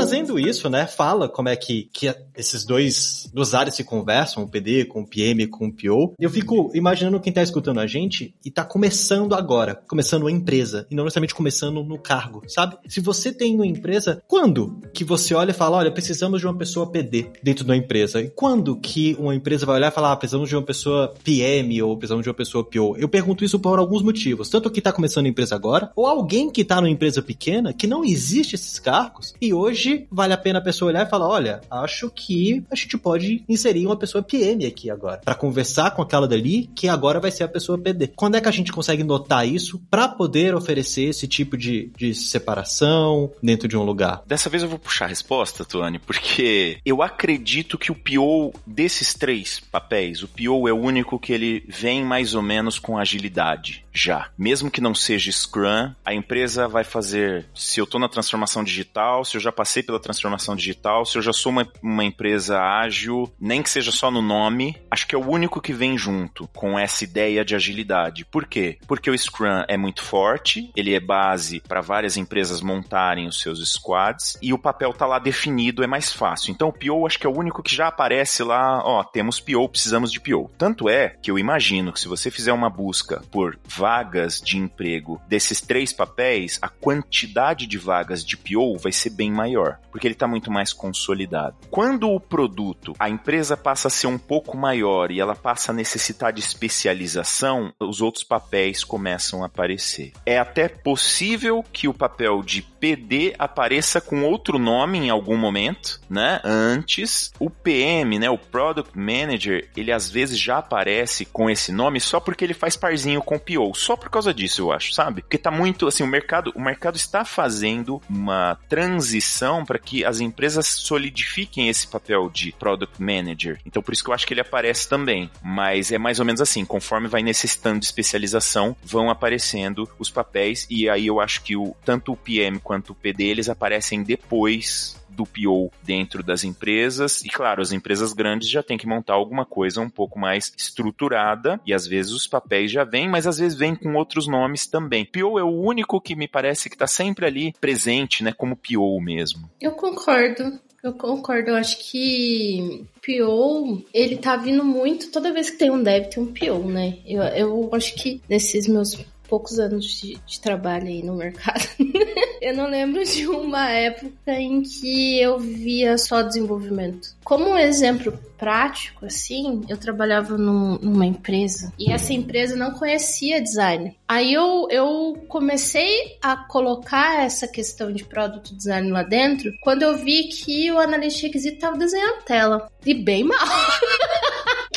[0.10, 4.48] Trazendo isso, né, fala como é que, que esses dois, duas áreas se conversam, o
[4.48, 6.15] PD com o PM com o PO.
[6.19, 10.88] Eu fico imaginando quem tá escutando a gente e tá começando agora, começando uma empresa,
[10.89, 12.78] e não necessariamente começando no cargo, sabe?
[12.88, 16.58] Se você tem uma empresa, quando que você olha e fala, olha, precisamos de uma
[16.58, 18.19] pessoa PD dentro da empresa?
[18.19, 21.82] E quando que uma empresa vai olhar e falar, ah, precisamos de uma pessoa PM
[21.84, 22.98] ou precisamos de uma pessoa PO?
[22.98, 26.50] Eu pergunto isso por alguns motivos, tanto que tá começando a empresa agora, ou alguém
[26.50, 30.60] que tá numa empresa pequena, que não existe esses cargos, e hoje vale a pena
[30.60, 34.66] a pessoa olhar e falar: olha, acho que a gente pode inserir uma pessoa PM
[34.66, 38.08] aqui agora, para conversar com aquela dali, que agora vai ser a pessoa PD.
[38.16, 42.14] Quando é que a gente consegue notar isso para poder oferecer esse tipo de, de
[42.14, 44.24] separação dentro de um lugar?
[44.26, 49.14] Dessa vez eu vou puxar a resposta, Tuane, porque eu acredito que o PO desses
[49.14, 53.84] três papéis, o PO é o único que ele vem mais ou menos com agilidade
[53.93, 54.30] já.
[54.38, 59.23] Mesmo que não seja Scrum, a empresa vai fazer, se eu estou na transformação digital,
[59.25, 63.32] se eu já passei pela transformação digital, se eu já sou uma, uma empresa ágil,
[63.39, 66.78] nem que seja só no nome, acho que é o único que vem junto com
[66.78, 68.25] essa ideia de agilidade.
[68.25, 68.78] Por quê?
[68.88, 73.60] Porque o Scrum é muito forte, ele é base para várias empresas montarem os seus
[73.71, 76.52] squads e o papel tá lá definido, é mais fácil.
[76.52, 79.69] Então o PO acho que é o único que já aparece lá, ó, temos PO,
[79.69, 80.49] precisamos de PO.
[80.58, 83.58] Tanto é que eu imagino que se você fizer uma busca por
[83.89, 89.32] vagas de emprego desses três papéis, a quantidade de vagas de PO vai ser bem
[89.32, 91.56] maior, porque ele está muito mais consolidado.
[91.71, 95.73] Quando o produto, a empresa passa a ser um pouco maior e ela passa a
[95.73, 100.13] necessitar de especialização, os outros papéis começam a aparecer.
[100.23, 105.99] É até possível que o papel de PD apareça com outro nome em algum momento,
[106.08, 106.39] né?
[106.43, 111.99] Antes, o PM, né, o Product Manager, ele às vezes já aparece com esse nome
[111.99, 115.21] só porque ele faz parzinho com o PO só por causa disso, eu acho, sabe?
[115.21, 120.19] Porque tá muito, assim, o mercado, o mercado está fazendo uma transição para que as
[120.19, 123.60] empresas solidifiquem esse papel de product manager.
[123.65, 125.29] Então, por isso que eu acho que ele aparece também.
[125.41, 130.67] Mas é mais ou menos assim, conforme vai necessitando de especialização, vão aparecendo os papéis
[130.69, 134.99] e aí eu acho que o tanto o PM quanto o PD eles aparecem depois
[135.19, 137.21] do PO dentro das empresas.
[137.23, 141.60] E claro, as empresas grandes já têm que montar alguma coisa um pouco mais estruturada
[141.65, 145.03] e às vezes os papéis já vêm, mas às vezes vêm com outros nomes também.
[145.03, 149.01] PO é o único que me parece que está sempre ali presente, né, como PO
[149.01, 149.49] mesmo.
[149.60, 150.60] Eu concordo.
[150.82, 155.84] Eu concordo, eu acho que PO, ele tá vindo muito, toda vez que tem um
[155.84, 156.99] dev tem um PO, né?
[157.05, 158.95] Eu, eu acho que nesses meus
[159.30, 161.63] poucos anos de, de trabalho aí no mercado.
[162.42, 167.15] eu não lembro de uma época em que eu via só desenvolvimento.
[167.24, 173.42] Como um exemplo prático, assim, eu trabalhava num, numa empresa e essa empresa não conhecia
[173.42, 173.96] design.
[174.08, 179.98] Aí eu, eu comecei a colocar essa questão de produto design lá dentro quando eu
[179.98, 182.72] vi que o analista requisito estava desenhando tela.
[182.86, 183.38] E bem mal.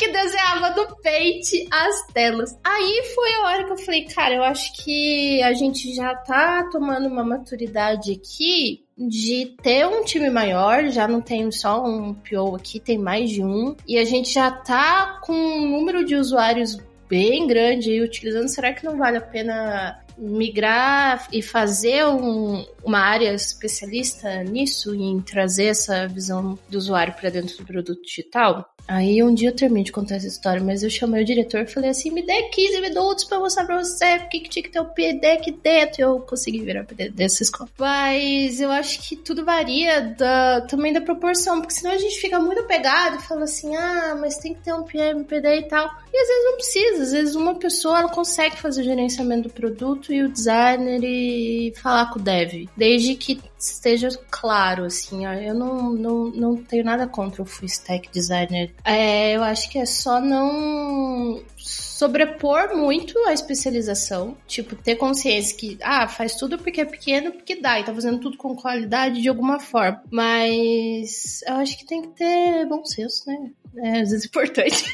[0.03, 2.57] que desenhava do Paint as telas.
[2.63, 6.67] Aí foi a hora que eu falei, cara, eu acho que a gente já tá
[6.69, 12.55] tomando uma maturidade aqui de ter um time maior, já não tem só um PO
[12.55, 16.77] aqui, tem mais de um, e a gente já tá com um número de usuários
[17.09, 22.99] bem grande aí utilizando, será que não vale a pena migrar e fazer um, uma
[22.99, 28.72] área especialista nisso, em trazer essa visão do usuário para dentro do produto digital?
[28.87, 31.67] Aí um dia eu termino de contar essa história, mas eu chamei o diretor e
[31.67, 34.79] falei assim: me dê 15 minutos pra mostrar pra você o que, tinha que ter
[34.79, 36.01] o PD aqui dentro.
[36.01, 37.69] E eu consegui virar PD dessa escola.
[37.77, 42.39] Mas eu acho que tudo varia da, também da proporção, porque senão a gente fica
[42.39, 45.89] muito pegado e fala assim: ah, mas tem que ter um PM, PD e tal.
[46.13, 49.53] E às vezes não precisa, às vezes uma pessoa ela consegue fazer o gerenciamento do
[49.53, 55.53] produto e o designer e falar com o dev, desde que esteja claro, assim, eu
[55.53, 58.73] não, não, não tenho nada contra o full stack designer.
[58.83, 65.77] É, eu acho que é só não sobrepor muito a especialização, tipo, ter consciência que,
[65.81, 69.29] ah, faz tudo porque é pequeno, porque dá, e tá fazendo tudo com qualidade de
[69.29, 70.03] alguma forma.
[70.11, 73.51] Mas eu acho que tem que ter bom senso, né?
[73.77, 74.93] É, às vezes é importante.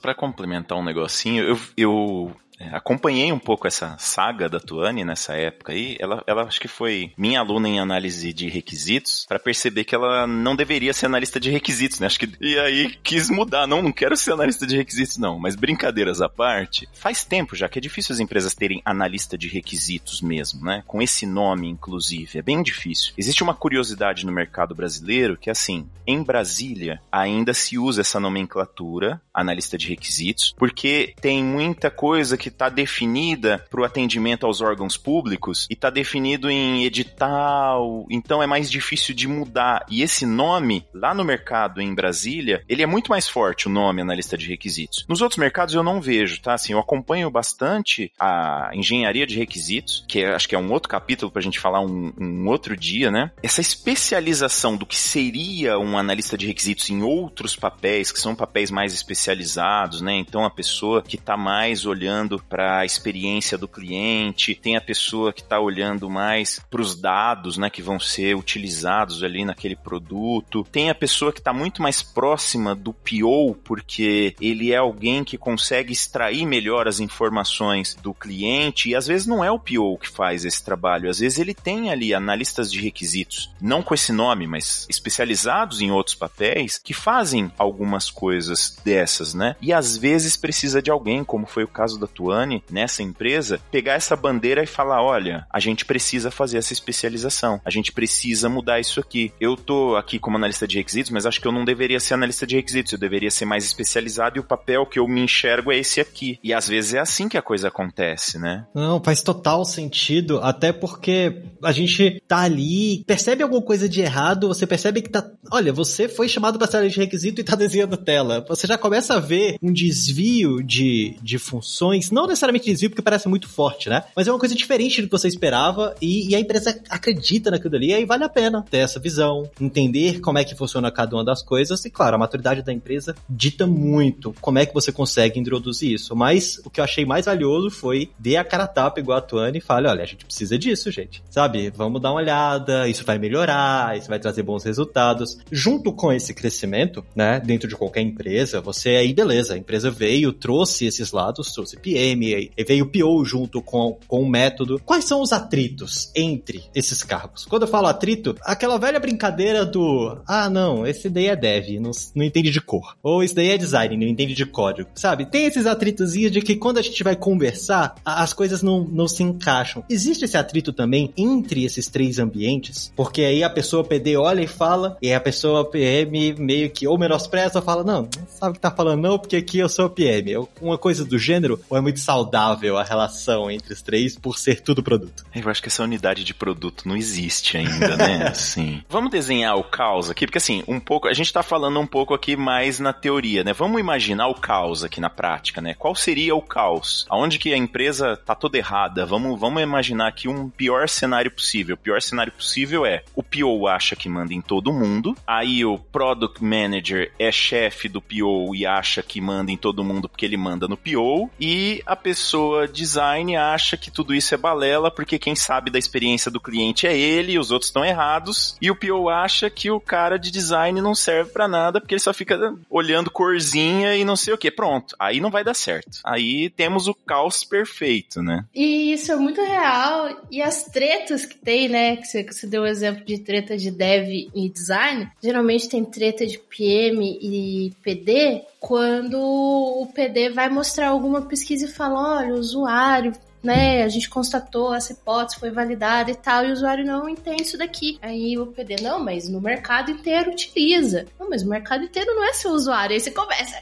[0.00, 2.36] para complementar um negocinho, eu, eu
[2.72, 5.96] acompanhei um pouco essa saga da Tuane nessa época aí.
[5.98, 10.26] Ela, ela acho que foi minha aluna em análise de requisitos para perceber que ela
[10.26, 12.06] não deveria ser analista de requisitos, né?
[12.06, 15.56] Acho que e aí quis mudar, não, não quero ser analista de requisitos não, mas
[15.56, 20.20] brincadeiras à parte, faz tempo já que é difícil as empresas terem analista de requisitos
[20.20, 20.82] mesmo, né?
[20.86, 23.12] Com esse nome inclusive, é bem difícil.
[23.16, 29.20] Existe uma curiosidade no mercado brasileiro que assim, em Brasília ainda se usa essa nomenclatura,
[29.32, 34.96] analista de requisitos, porque tem muita coisa que está definida para o atendimento aos órgãos
[34.96, 39.84] públicos e está definido em edital, então é mais difícil de mudar.
[39.88, 44.04] E esse nome, lá no mercado em Brasília, ele é muito mais forte, o nome
[44.04, 45.04] na lista de requisitos.
[45.08, 46.54] Nos outros mercados eu não vejo, tá?
[46.54, 50.88] Assim, eu acompanho bastante a engenharia de requisitos, que é, acho que é um outro
[50.88, 53.30] capítulo para a gente falar um, um outro dia, né?
[53.42, 58.70] Essa especialização do que seria um analista de requisitos em outros papéis, que são papéis
[58.70, 60.14] mais especializados, né?
[60.14, 65.32] Então a pessoa que está mais olhando para a experiência do cliente, tem a pessoa
[65.32, 70.66] que está olhando mais para os dados, né, que vão ser utilizados ali naquele produto,
[70.70, 75.38] tem a pessoa que está muito mais próxima do PO, porque ele é alguém que
[75.38, 80.08] consegue extrair melhor as informações do cliente e às vezes não é o PO que
[80.08, 84.46] faz esse trabalho, às vezes ele tem ali analistas de requisitos, não com esse nome,
[84.46, 89.56] mas especializados em outros papéis que fazem algumas coisas dessas, né?
[89.60, 92.21] E às vezes precisa de alguém, como foi o caso da tua
[92.70, 97.70] nessa empresa, pegar essa bandeira e falar: olha, a gente precisa fazer essa especialização, a
[97.70, 99.32] gente precisa mudar isso aqui.
[99.40, 102.46] Eu tô aqui como analista de requisitos, mas acho que eu não deveria ser analista
[102.46, 105.78] de requisitos, eu deveria ser mais especializado e o papel que eu me enxergo é
[105.78, 106.38] esse aqui.
[106.42, 108.66] E às vezes é assim que a coisa acontece, né?
[108.74, 114.48] Não, faz total sentido, até porque a gente tá ali, percebe alguma coisa de errado,
[114.48, 115.28] você percebe que tá.
[115.50, 118.44] Olha, você foi chamado para ser de requisito e tá desenhando tela.
[118.48, 123.28] Você já começa a ver um desvio de, de funções, não necessariamente desvio, porque parece
[123.28, 124.04] muito forte, né?
[124.14, 127.76] Mas é uma coisa diferente do que você esperava e, e, a empresa acredita naquilo
[127.76, 131.16] ali, e aí vale a pena ter essa visão, entender como é que funciona cada
[131.16, 134.92] uma das coisas, e claro, a maturidade da empresa dita muito como é que você
[134.92, 136.14] consegue introduzir isso.
[136.14, 139.58] Mas o que eu achei mais valioso foi dê a cara tapa igual a Tuane
[139.58, 141.22] e fale, olha, a gente precisa disso, gente.
[141.30, 141.70] Sabe?
[141.70, 145.38] Vamos dar uma olhada, isso vai melhorar, isso vai trazer bons resultados.
[145.50, 150.32] Junto com esse crescimento, né, dentro de qualquer empresa, você aí, beleza, a empresa veio,
[150.32, 154.80] trouxe esses lados, trouxe PM, e veio o PO junto com, com o método.
[154.84, 157.44] Quais são os atritos entre esses cargos?
[157.44, 161.92] Quando eu falo atrito, aquela velha brincadeira do ah, não, esse daí é dev, não,
[162.14, 162.96] não entende de cor.
[163.02, 164.90] Ou esse daí é design, não entende de código.
[164.96, 165.26] Sabe?
[165.26, 169.22] Tem esses atritozinhos de que quando a gente vai conversar, as coisas não, não se
[169.22, 169.84] encaixam.
[169.88, 172.92] Existe esse atrito também entre esses três ambientes?
[172.96, 176.98] Porque aí a pessoa PD olha e fala, e a pessoa PM meio que ou
[176.98, 180.48] menospreza fala, não, não sabe o que tá falando não, porque aqui eu sou PM.
[180.60, 184.60] Uma coisa do gênero, ou é muito saudável a relação entre os três por ser
[184.60, 185.24] tudo produto.
[185.34, 188.28] Eu acho que essa unidade de produto não existe ainda, né?
[188.28, 188.82] assim.
[188.88, 192.14] Vamos desenhar o caos aqui, porque assim, um pouco, a gente tá falando um pouco
[192.14, 193.52] aqui mais na teoria, né?
[193.52, 195.74] Vamos imaginar o caos aqui na prática, né?
[195.74, 197.06] Qual seria o caos?
[197.08, 199.06] Aonde que a empresa tá toda errada?
[199.06, 201.74] Vamos, vamos imaginar aqui um pior cenário possível.
[201.74, 205.78] O pior cenário possível é o PO acha que manda em todo mundo, aí o
[205.78, 210.36] Product Manager é chefe do PO e acha que manda em todo mundo porque ele
[210.36, 215.34] manda no PO, e a pessoa design acha que tudo isso é balela porque quem
[215.34, 218.56] sabe da experiência do cliente é ele os outros estão errados.
[218.60, 222.00] E o PO acha que o cara de design não serve para nada porque ele
[222.00, 224.50] só fica olhando corzinha e não sei o que.
[224.50, 225.98] Pronto, aí não vai dar certo.
[226.04, 228.44] Aí temos o caos perfeito, né?
[228.54, 230.26] E isso é muito real.
[230.30, 231.96] E as tretas que tem, né?
[231.96, 235.10] Que você, que você deu o exemplo de treta de dev e design.
[235.22, 242.18] Geralmente tem treta de PM e PD quando o PD vai mostrar alguma pesquisa fala,
[242.18, 246.52] olha, o usuário né, a gente constatou, essa hipótese foi validada e tal, e o
[246.52, 247.98] usuário não entende isso daqui.
[248.00, 251.06] Aí o PD, não, mas no mercado inteiro utiliza.
[251.18, 252.94] Não, mas o mercado inteiro não é seu usuário.
[252.94, 253.60] Aí você começa,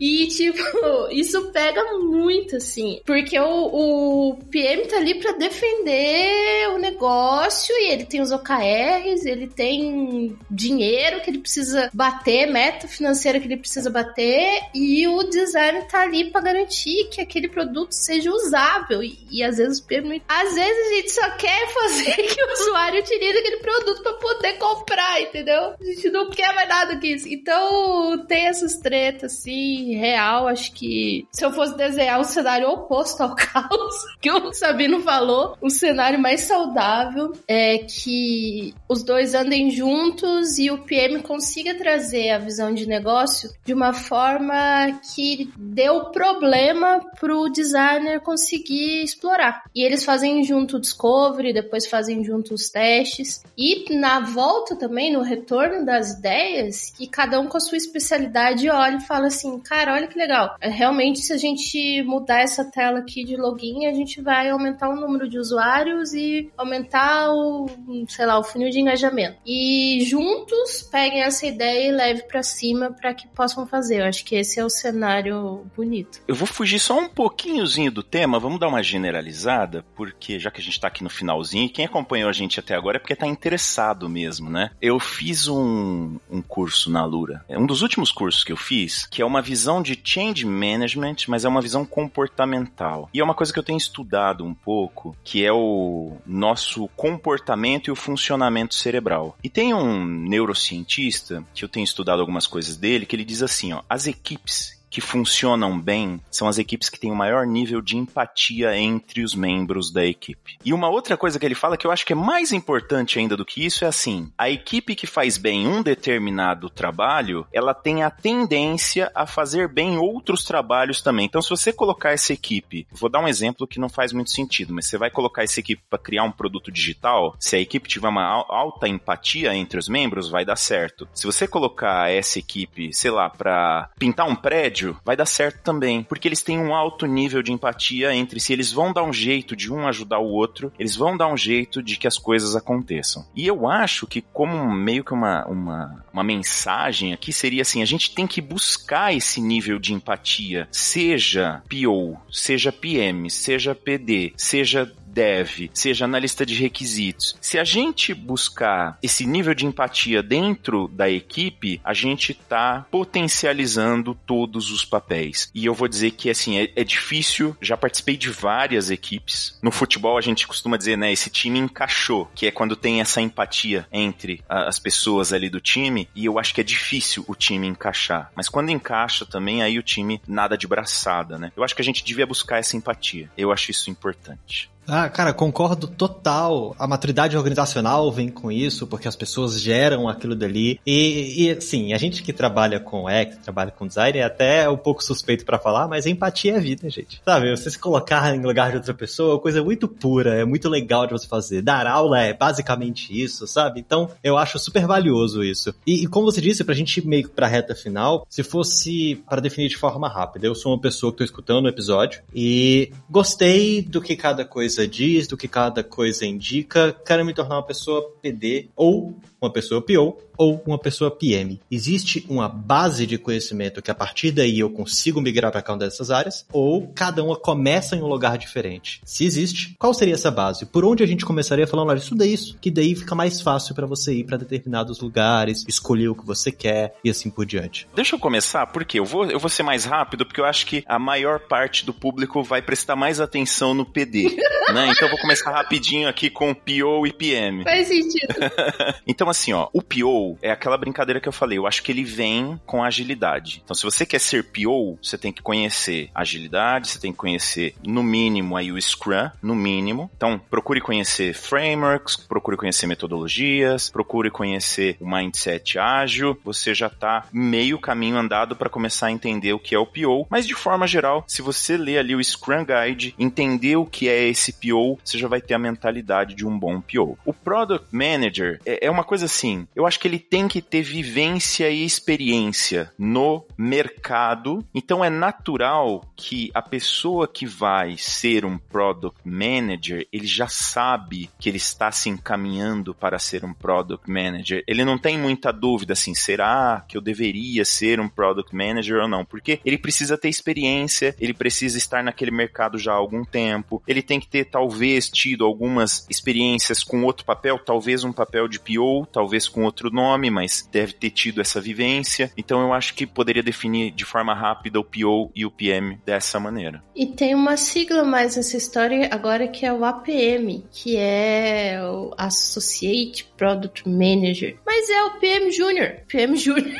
[0.00, 0.58] e, tipo,
[1.10, 3.00] isso pega muito, assim.
[3.04, 9.24] Porque o, o PM tá ali pra defender o negócio e ele tem os OKRs,
[9.24, 15.22] ele tem dinheiro que ele precisa bater, meta financeira que ele precisa bater, e o
[15.24, 19.02] design tá ali pra garantir que aquele produto seja usável.
[19.02, 20.22] E, e às vezes o PM.
[20.28, 24.52] Às vezes a gente só quer fazer que o usuário utilize aquele produto pra poder
[24.54, 25.74] comprar, entendeu?
[25.80, 27.28] A gente não quer mais nada que isso.
[27.28, 32.68] Então tem essas tretas, assim real, acho que se eu fosse desenhar o um cenário
[32.68, 39.34] oposto ao caos que o Sabino falou, um cenário mais saudável é que os dois
[39.34, 45.50] andem juntos e o PM consiga trazer a visão de negócio de uma forma que
[45.56, 49.62] deu problema pro designer conseguir explorar.
[49.74, 55.12] E eles fazem junto o discovery, depois fazem junto os testes e na volta também,
[55.12, 59.55] no retorno das ideias, que cada um com a sua especialidade olha e fala assim,
[59.60, 60.56] cara, cara, olha que legal.
[60.60, 64.88] É, realmente, se a gente mudar essa tela aqui de login, a gente vai aumentar
[64.88, 67.66] o número de usuários e aumentar o,
[68.08, 69.38] sei lá, o funil de engajamento.
[69.46, 74.00] E juntos peguem essa ideia e leve para cima para que possam fazer.
[74.00, 76.20] Eu acho que esse é o cenário bonito.
[76.26, 80.60] Eu vou fugir só um pouquinhozinho do tema, vamos dar uma generalizada, porque já que
[80.60, 83.26] a gente tá aqui no finalzinho, quem acompanhou a gente até agora é porque tá
[83.26, 84.70] interessado mesmo, né?
[84.80, 89.06] Eu fiz um, um curso na Lura, é um dos últimos cursos que eu fiz,
[89.06, 93.08] que é uma visão de change management, mas é uma visão comportamental.
[93.14, 97.86] E é uma coisa que eu tenho estudado um pouco, que é o nosso comportamento
[97.86, 99.38] e o funcionamento cerebral.
[99.44, 103.72] E tem um neurocientista que eu tenho estudado algumas coisas dele, que ele diz assim,
[103.72, 107.98] ó, as equipes que funcionam bem são as equipes que têm o maior nível de
[107.98, 110.56] empatia entre os membros da equipe.
[110.64, 113.36] E uma outra coisa que ele fala que eu acho que é mais importante ainda
[113.36, 118.04] do que isso é assim: a equipe que faz bem um determinado trabalho, ela tem
[118.04, 121.26] a tendência a fazer bem outros trabalhos também.
[121.26, 124.72] Então, se você colocar essa equipe, vou dar um exemplo que não faz muito sentido,
[124.72, 128.08] mas você vai colocar essa equipe para criar um produto digital, se a equipe tiver
[128.08, 131.06] uma alta empatia entre os membros, vai dar certo.
[131.12, 136.02] Se você colocar essa equipe, sei lá, para pintar um prédio, vai dar certo também,
[136.02, 139.56] porque eles têm um alto nível de empatia entre si, eles vão dar um jeito
[139.56, 143.26] de um ajudar o outro, eles vão dar um jeito de que as coisas aconteçam.
[143.34, 147.86] E eu acho que como meio que uma, uma, uma mensagem aqui seria assim, a
[147.86, 154.92] gente tem que buscar esse nível de empatia, seja PO, seja PM, seja PD, seja
[155.16, 157.38] dev, seja na lista de requisitos.
[157.40, 164.14] Se a gente buscar esse nível de empatia dentro da equipe, a gente está potencializando
[164.14, 165.50] todos os papéis.
[165.54, 167.56] E eu vou dizer que assim é, é, difícil.
[167.62, 169.58] Já participei de várias equipes.
[169.62, 173.22] No futebol a gente costuma dizer, né, esse time encaixou, que é quando tem essa
[173.22, 176.10] empatia entre a, as pessoas ali do time.
[176.14, 178.30] E eu acho que é difícil o time encaixar.
[178.34, 181.52] Mas quando encaixa também, aí o time nada de braçada, né?
[181.56, 183.30] Eu acho que a gente devia buscar essa empatia.
[183.38, 184.70] Eu acho isso importante.
[184.88, 186.74] Ah, cara, concordo total.
[186.78, 190.80] A maturidade organizacional vem com isso, porque as pessoas geram aquilo dali.
[190.86, 194.76] E, e assim, a gente que trabalha com X, trabalha com design, é até um
[194.76, 197.20] pouco suspeito para falar, mas empatia é vida, gente.
[197.24, 200.68] Sabe, você se colocar em lugar de outra pessoa é coisa muito pura, é muito
[200.68, 201.62] legal de você fazer.
[201.62, 203.80] Dar aula é basicamente isso, sabe?
[203.80, 205.74] Então, eu acho super valioso isso.
[205.86, 209.40] E, e como você disse, pra gente ir meio pra reta final, se fosse para
[209.40, 213.82] definir de forma rápida, eu sou uma pessoa que tô escutando o episódio e gostei
[213.82, 217.62] do que cada coisa coisa diz, do que cada coisa indica, quero me tornar uma
[217.62, 221.60] pessoa PD ou uma pessoa PO ou uma pessoa PM.
[221.70, 225.90] Existe uma base de conhecimento que a partir daí eu consigo migrar para cada uma
[225.90, 229.00] dessas áreas, ou cada uma começa em um lugar diferente.
[229.04, 230.66] Se existe, qual seria essa base?
[230.66, 233.86] Por onde a gente começaria falando, olha, estuda isso, que daí fica mais fácil para
[233.86, 237.88] você ir para determinados lugares, escolher o que você quer e assim por diante.
[237.94, 240.84] Deixa eu começar, porque eu vou, eu vou ser mais rápido, porque eu acho que
[240.86, 244.24] a maior parte do público vai prestar mais atenção no PD,
[244.72, 244.90] né?
[244.90, 247.64] Então eu vou começar rapidinho aqui com PO e PM.
[247.64, 248.34] Faz sentido.
[249.06, 251.58] então assim, ó, o PO é aquela brincadeira que eu falei.
[251.58, 253.62] Eu acho que ele vem com agilidade.
[253.64, 257.74] Então, se você quer ser PO, você tem que conhecer agilidade, você tem que conhecer,
[257.84, 260.10] no mínimo, aí o Scrum, no mínimo.
[260.16, 266.38] Então, procure conhecer frameworks, procure conhecer metodologias, procure conhecer o mindset ágil.
[266.44, 270.26] Você já está meio caminho andado para começar a entender o que é o PO.
[270.30, 274.28] Mas, de forma geral, se você ler ali o Scrum Guide, entender o que é
[274.28, 277.18] esse PO, você já vai ter a mentalidade de um bom PO.
[277.24, 280.82] O Product Manager é, é uma coisa assim, eu acho que ele tem que ter
[280.82, 288.58] vivência e experiência no mercado, então é natural que a pessoa que vai ser um
[288.58, 294.62] Product Manager, ele já sabe que ele está se encaminhando para ser um Product Manager.
[294.66, 299.08] Ele não tem muita dúvida assim, será que eu deveria ser um Product Manager ou
[299.08, 299.24] não?
[299.24, 304.02] Porque ele precisa ter experiência, ele precisa estar naquele mercado já há algum tempo, ele
[304.02, 309.05] tem que ter talvez tido algumas experiências com outro papel, talvez um papel de PO,
[309.10, 312.30] talvez com outro nome, mas deve ter tido essa vivência.
[312.36, 316.38] Então eu acho que poderia definir de forma rápida o PO e o PM dessa
[316.38, 316.82] maneira.
[316.94, 322.12] E tem uma sigla mais nessa história agora que é o APM, que é o
[322.16, 324.56] Associate Product Manager.
[324.64, 326.00] Mas é o PM Júnior.
[326.08, 326.74] PM Júnior.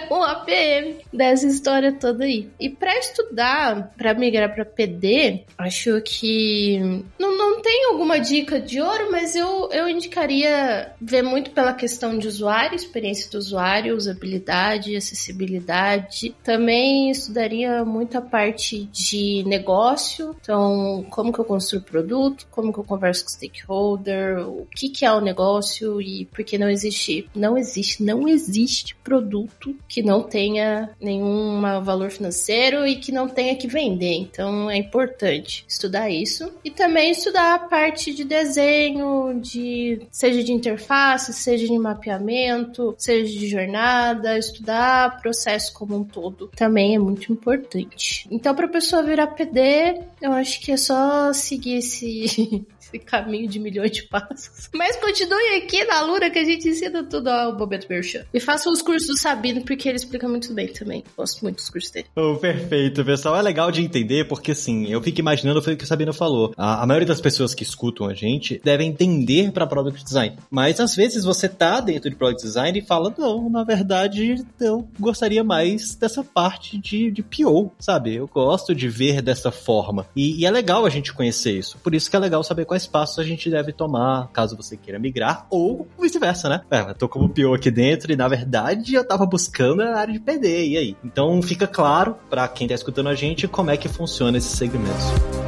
[0.10, 2.48] um APM dessa história toda aí.
[2.58, 6.78] E para estudar, para migrar para PD, acho que
[7.18, 12.18] não, não tem alguma dica de ouro, mas eu, eu indicaria ver muito pela questão
[12.18, 16.34] de usuário, experiência do usuário, usabilidade, acessibilidade.
[16.42, 22.72] Também estudaria muito a parte de negócio, então como que eu construo o produto, como
[22.72, 26.58] que eu converso com o stakeholder, o que que é o negócio e por que
[26.58, 33.12] não existe, não existe, não existe produto que não tenha nenhum valor financeiro e que
[33.12, 34.14] não tenha que vender.
[34.14, 40.52] Então é importante estudar isso e também estudar a parte de desenho, de seja de
[40.52, 47.32] interface, seja de mapeamento, seja de jornada, estudar processo como um todo também é muito
[47.32, 48.26] importante.
[48.30, 53.48] Então para a pessoa virar PD, eu acho que é só seguir esse esse caminho
[53.48, 54.68] de milhões de passos.
[54.74, 58.24] Mas continue aqui na Lura que a gente ensina tudo ao Bobeto Merchan.
[58.32, 61.02] E faça os cursos do Sabino, porque ele explica muito bem também.
[61.16, 62.06] Gosto muito dos cursos dele.
[62.14, 63.36] Oh, perfeito, pessoal.
[63.36, 66.52] É legal de entender, porque assim, eu fico imaginando foi o que o Sabino falou.
[66.56, 70.36] A, a maioria das pessoas que escutam a gente devem entender para Product Design.
[70.50, 74.86] Mas às vezes você tá dentro de Product Design e fala, não, na verdade, eu
[74.98, 78.14] gostaria mais dessa parte de, de PO, sabe?
[78.14, 80.06] Eu gosto de ver dessa forma.
[80.14, 81.78] E, e é legal a gente conhecer isso.
[81.78, 84.98] Por isso que é legal saber quais passos a gente deve tomar caso você queira
[84.98, 86.62] migrar, ou vice-versa, né?
[86.70, 90.12] É, eu tô como PO aqui dentro e na verdade eu tava buscando a área
[90.12, 90.96] de PD, e aí?
[91.04, 95.41] Então fica claro para quem tá escutando a gente como é que funciona esses segmentos.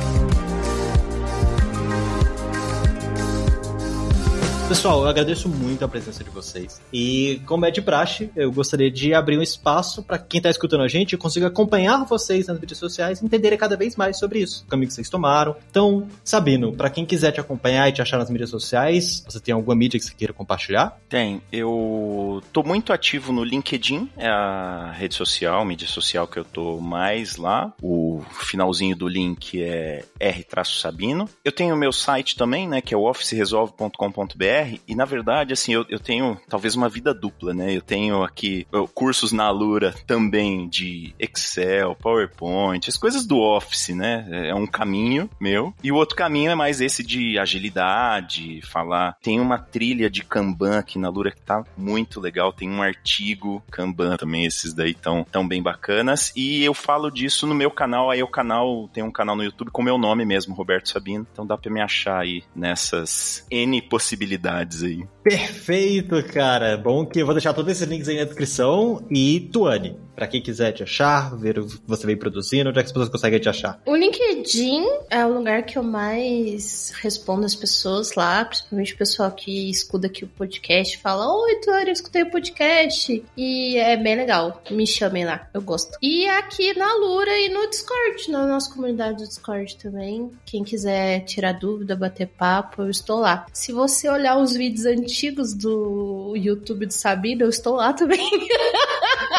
[4.74, 6.82] Pessoal, eu agradeço muito a presença de vocês.
[6.92, 10.82] E, como é de praxe, eu gostaria de abrir um espaço para quem está escutando
[10.82, 14.64] a gente consiga acompanhar vocês nas mídias sociais e entender cada vez mais sobre isso,
[14.64, 15.54] o caminho que vocês tomaram.
[15.70, 19.54] Então, Sabino, para quem quiser te acompanhar e te achar nas mídias sociais, você tem
[19.54, 20.98] alguma mídia que você queira compartilhar?
[21.08, 21.40] Tem.
[21.52, 26.80] Eu tô muito ativo no LinkedIn, é a rede social, mídia social que eu tô
[26.80, 27.72] mais lá.
[27.80, 31.28] O finalzinho do link é r-sabino.
[31.44, 35.72] Eu tenho o meu site também, né, que é o officeresolve.com.br e na verdade, assim,
[35.72, 37.74] eu, eu tenho talvez uma vida dupla, né?
[37.74, 44.26] Eu tenho aqui cursos na Alura também de Excel, PowerPoint, as coisas do Office, né?
[44.48, 45.74] É um caminho meu.
[45.82, 49.16] E o outro caminho é mais esse de agilidade, falar.
[49.22, 52.52] Tem uma trilha de Kanban aqui na Alura que tá muito legal.
[52.52, 56.32] Tem um artigo Kanban também, esses daí tão, tão bem bacanas.
[56.36, 58.10] E eu falo disso no meu canal.
[58.10, 61.26] Aí o canal tem um canal no YouTube com meu nome mesmo, Roberto Sabino.
[61.32, 65.04] Então dá pra me achar aí nessas N possibilidades novidades aí.
[65.22, 66.76] Perfeito, cara.
[66.76, 69.04] Bom que eu vou deixar todos esses links aí na descrição.
[69.10, 72.82] E Tuane, para quem quiser te achar, ver o que você vem produzindo, onde é
[72.82, 73.80] que as pessoas conseguem te achar?
[73.84, 79.30] O LinkedIn é o lugar que eu mais respondo as pessoas lá, principalmente o pessoal
[79.30, 83.24] que escuta aqui o podcast, fala: Oi, Tuane, eu escutei o podcast.
[83.36, 84.62] E é bem legal.
[84.70, 85.98] Me chamem lá, eu gosto.
[86.00, 90.30] E aqui na Lura e no Discord, na nossa comunidade do Discord também.
[90.44, 93.46] Quem quiser tirar dúvida, bater papo, eu estou lá.
[93.52, 98.20] Se você olhar os vídeos antigos do YouTube do Sabino, eu estou lá também.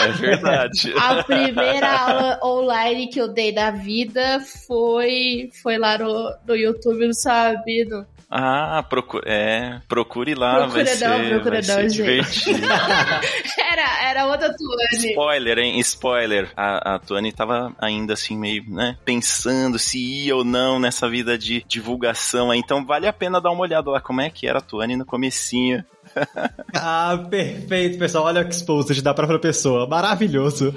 [0.02, 0.65] É verdade.
[0.98, 7.08] A primeira aula online que eu dei da vida foi, foi lá no, no YouTube
[7.08, 8.06] do Sabino.
[8.30, 12.66] Ah, procure, é, procure lá, vai ser, procura vai ser divertido.
[13.72, 15.10] era, era outra Tuane.
[15.12, 15.80] Spoiler, hein?
[15.80, 16.52] Spoiler.
[16.58, 21.38] A, a Tuane tava ainda assim meio, né, pensando se ia ou não nessa vida
[21.38, 22.54] de divulgação.
[22.54, 25.06] Então vale a pena dar uma olhada lá como é que era a Tuane no
[25.06, 25.86] comecinho
[26.74, 28.26] ah, perfeito, pessoal.
[28.26, 29.88] Olha o exposed da própria pessoa.
[29.88, 30.74] Maravilhoso.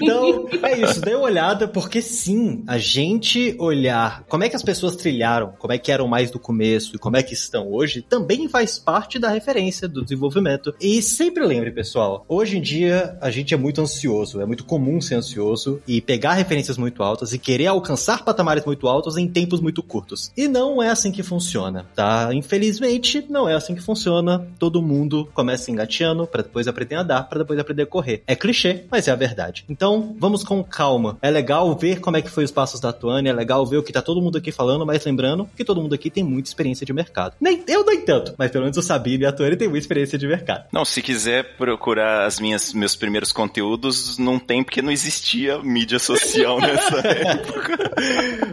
[0.00, 1.00] Então, é isso.
[1.00, 5.72] Dê uma olhada, porque sim, a gente olhar como é que as pessoas trilharam, como
[5.72, 9.18] é que eram mais do começo e como é que estão hoje, também faz parte
[9.18, 10.74] da referência do desenvolvimento.
[10.80, 15.00] E sempre lembre, pessoal, hoje em dia a gente é muito ansioso, é muito comum
[15.00, 19.60] ser ansioso e pegar referências muito altas e querer alcançar patamares muito altos em tempos
[19.60, 20.32] muito curtos.
[20.36, 22.30] E não é assim que funciona, tá?
[22.32, 24.46] Infelizmente, não é assim que funciona.
[24.58, 28.22] Todo mundo começa engateando para depois aprender a andar, para depois aprender a correr.
[28.26, 29.64] É clichê, mas é a verdade.
[29.68, 31.18] Então, vamos com calma.
[31.22, 33.82] É legal ver como é que foi os passos da Tuane, é legal ver o
[33.82, 36.84] que tá todo mundo aqui falando, mas lembrando que todo mundo aqui tem muita experiência
[36.84, 37.34] de mercado.
[37.40, 40.18] Nem eu nem tanto, mas pelo menos o Sabino e a Tuane têm muita experiência
[40.18, 40.66] de mercado.
[40.72, 45.98] Não, se quiser procurar as minhas meus primeiros conteúdos, não tem porque não existia mídia
[45.98, 47.92] social nessa época.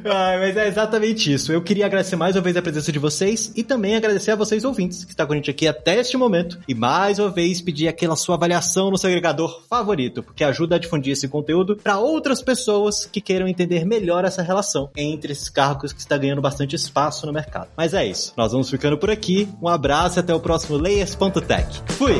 [0.05, 1.51] ah, mas é exatamente isso.
[1.51, 4.63] Eu queria agradecer mais uma vez a presença de vocês e também agradecer a vocês
[4.63, 6.59] ouvintes que estão com a gente aqui até este momento.
[6.67, 10.79] E mais uma vez pedir aquela sua avaliação no seu agregador favorito, porque ajuda a
[10.79, 15.93] difundir esse conteúdo para outras pessoas que queiram entender melhor essa relação entre esses cargos
[15.93, 17.69] que está ganhando bastante espaço no mercado.
[17.75, 18.33] Mas é isso.
[18.35, 19.47] Nós vamos ficando por aqui.
[19.61, 21.81] Um abraço e até o próximo Layers.tech.
[21.93, 22.19] Fui!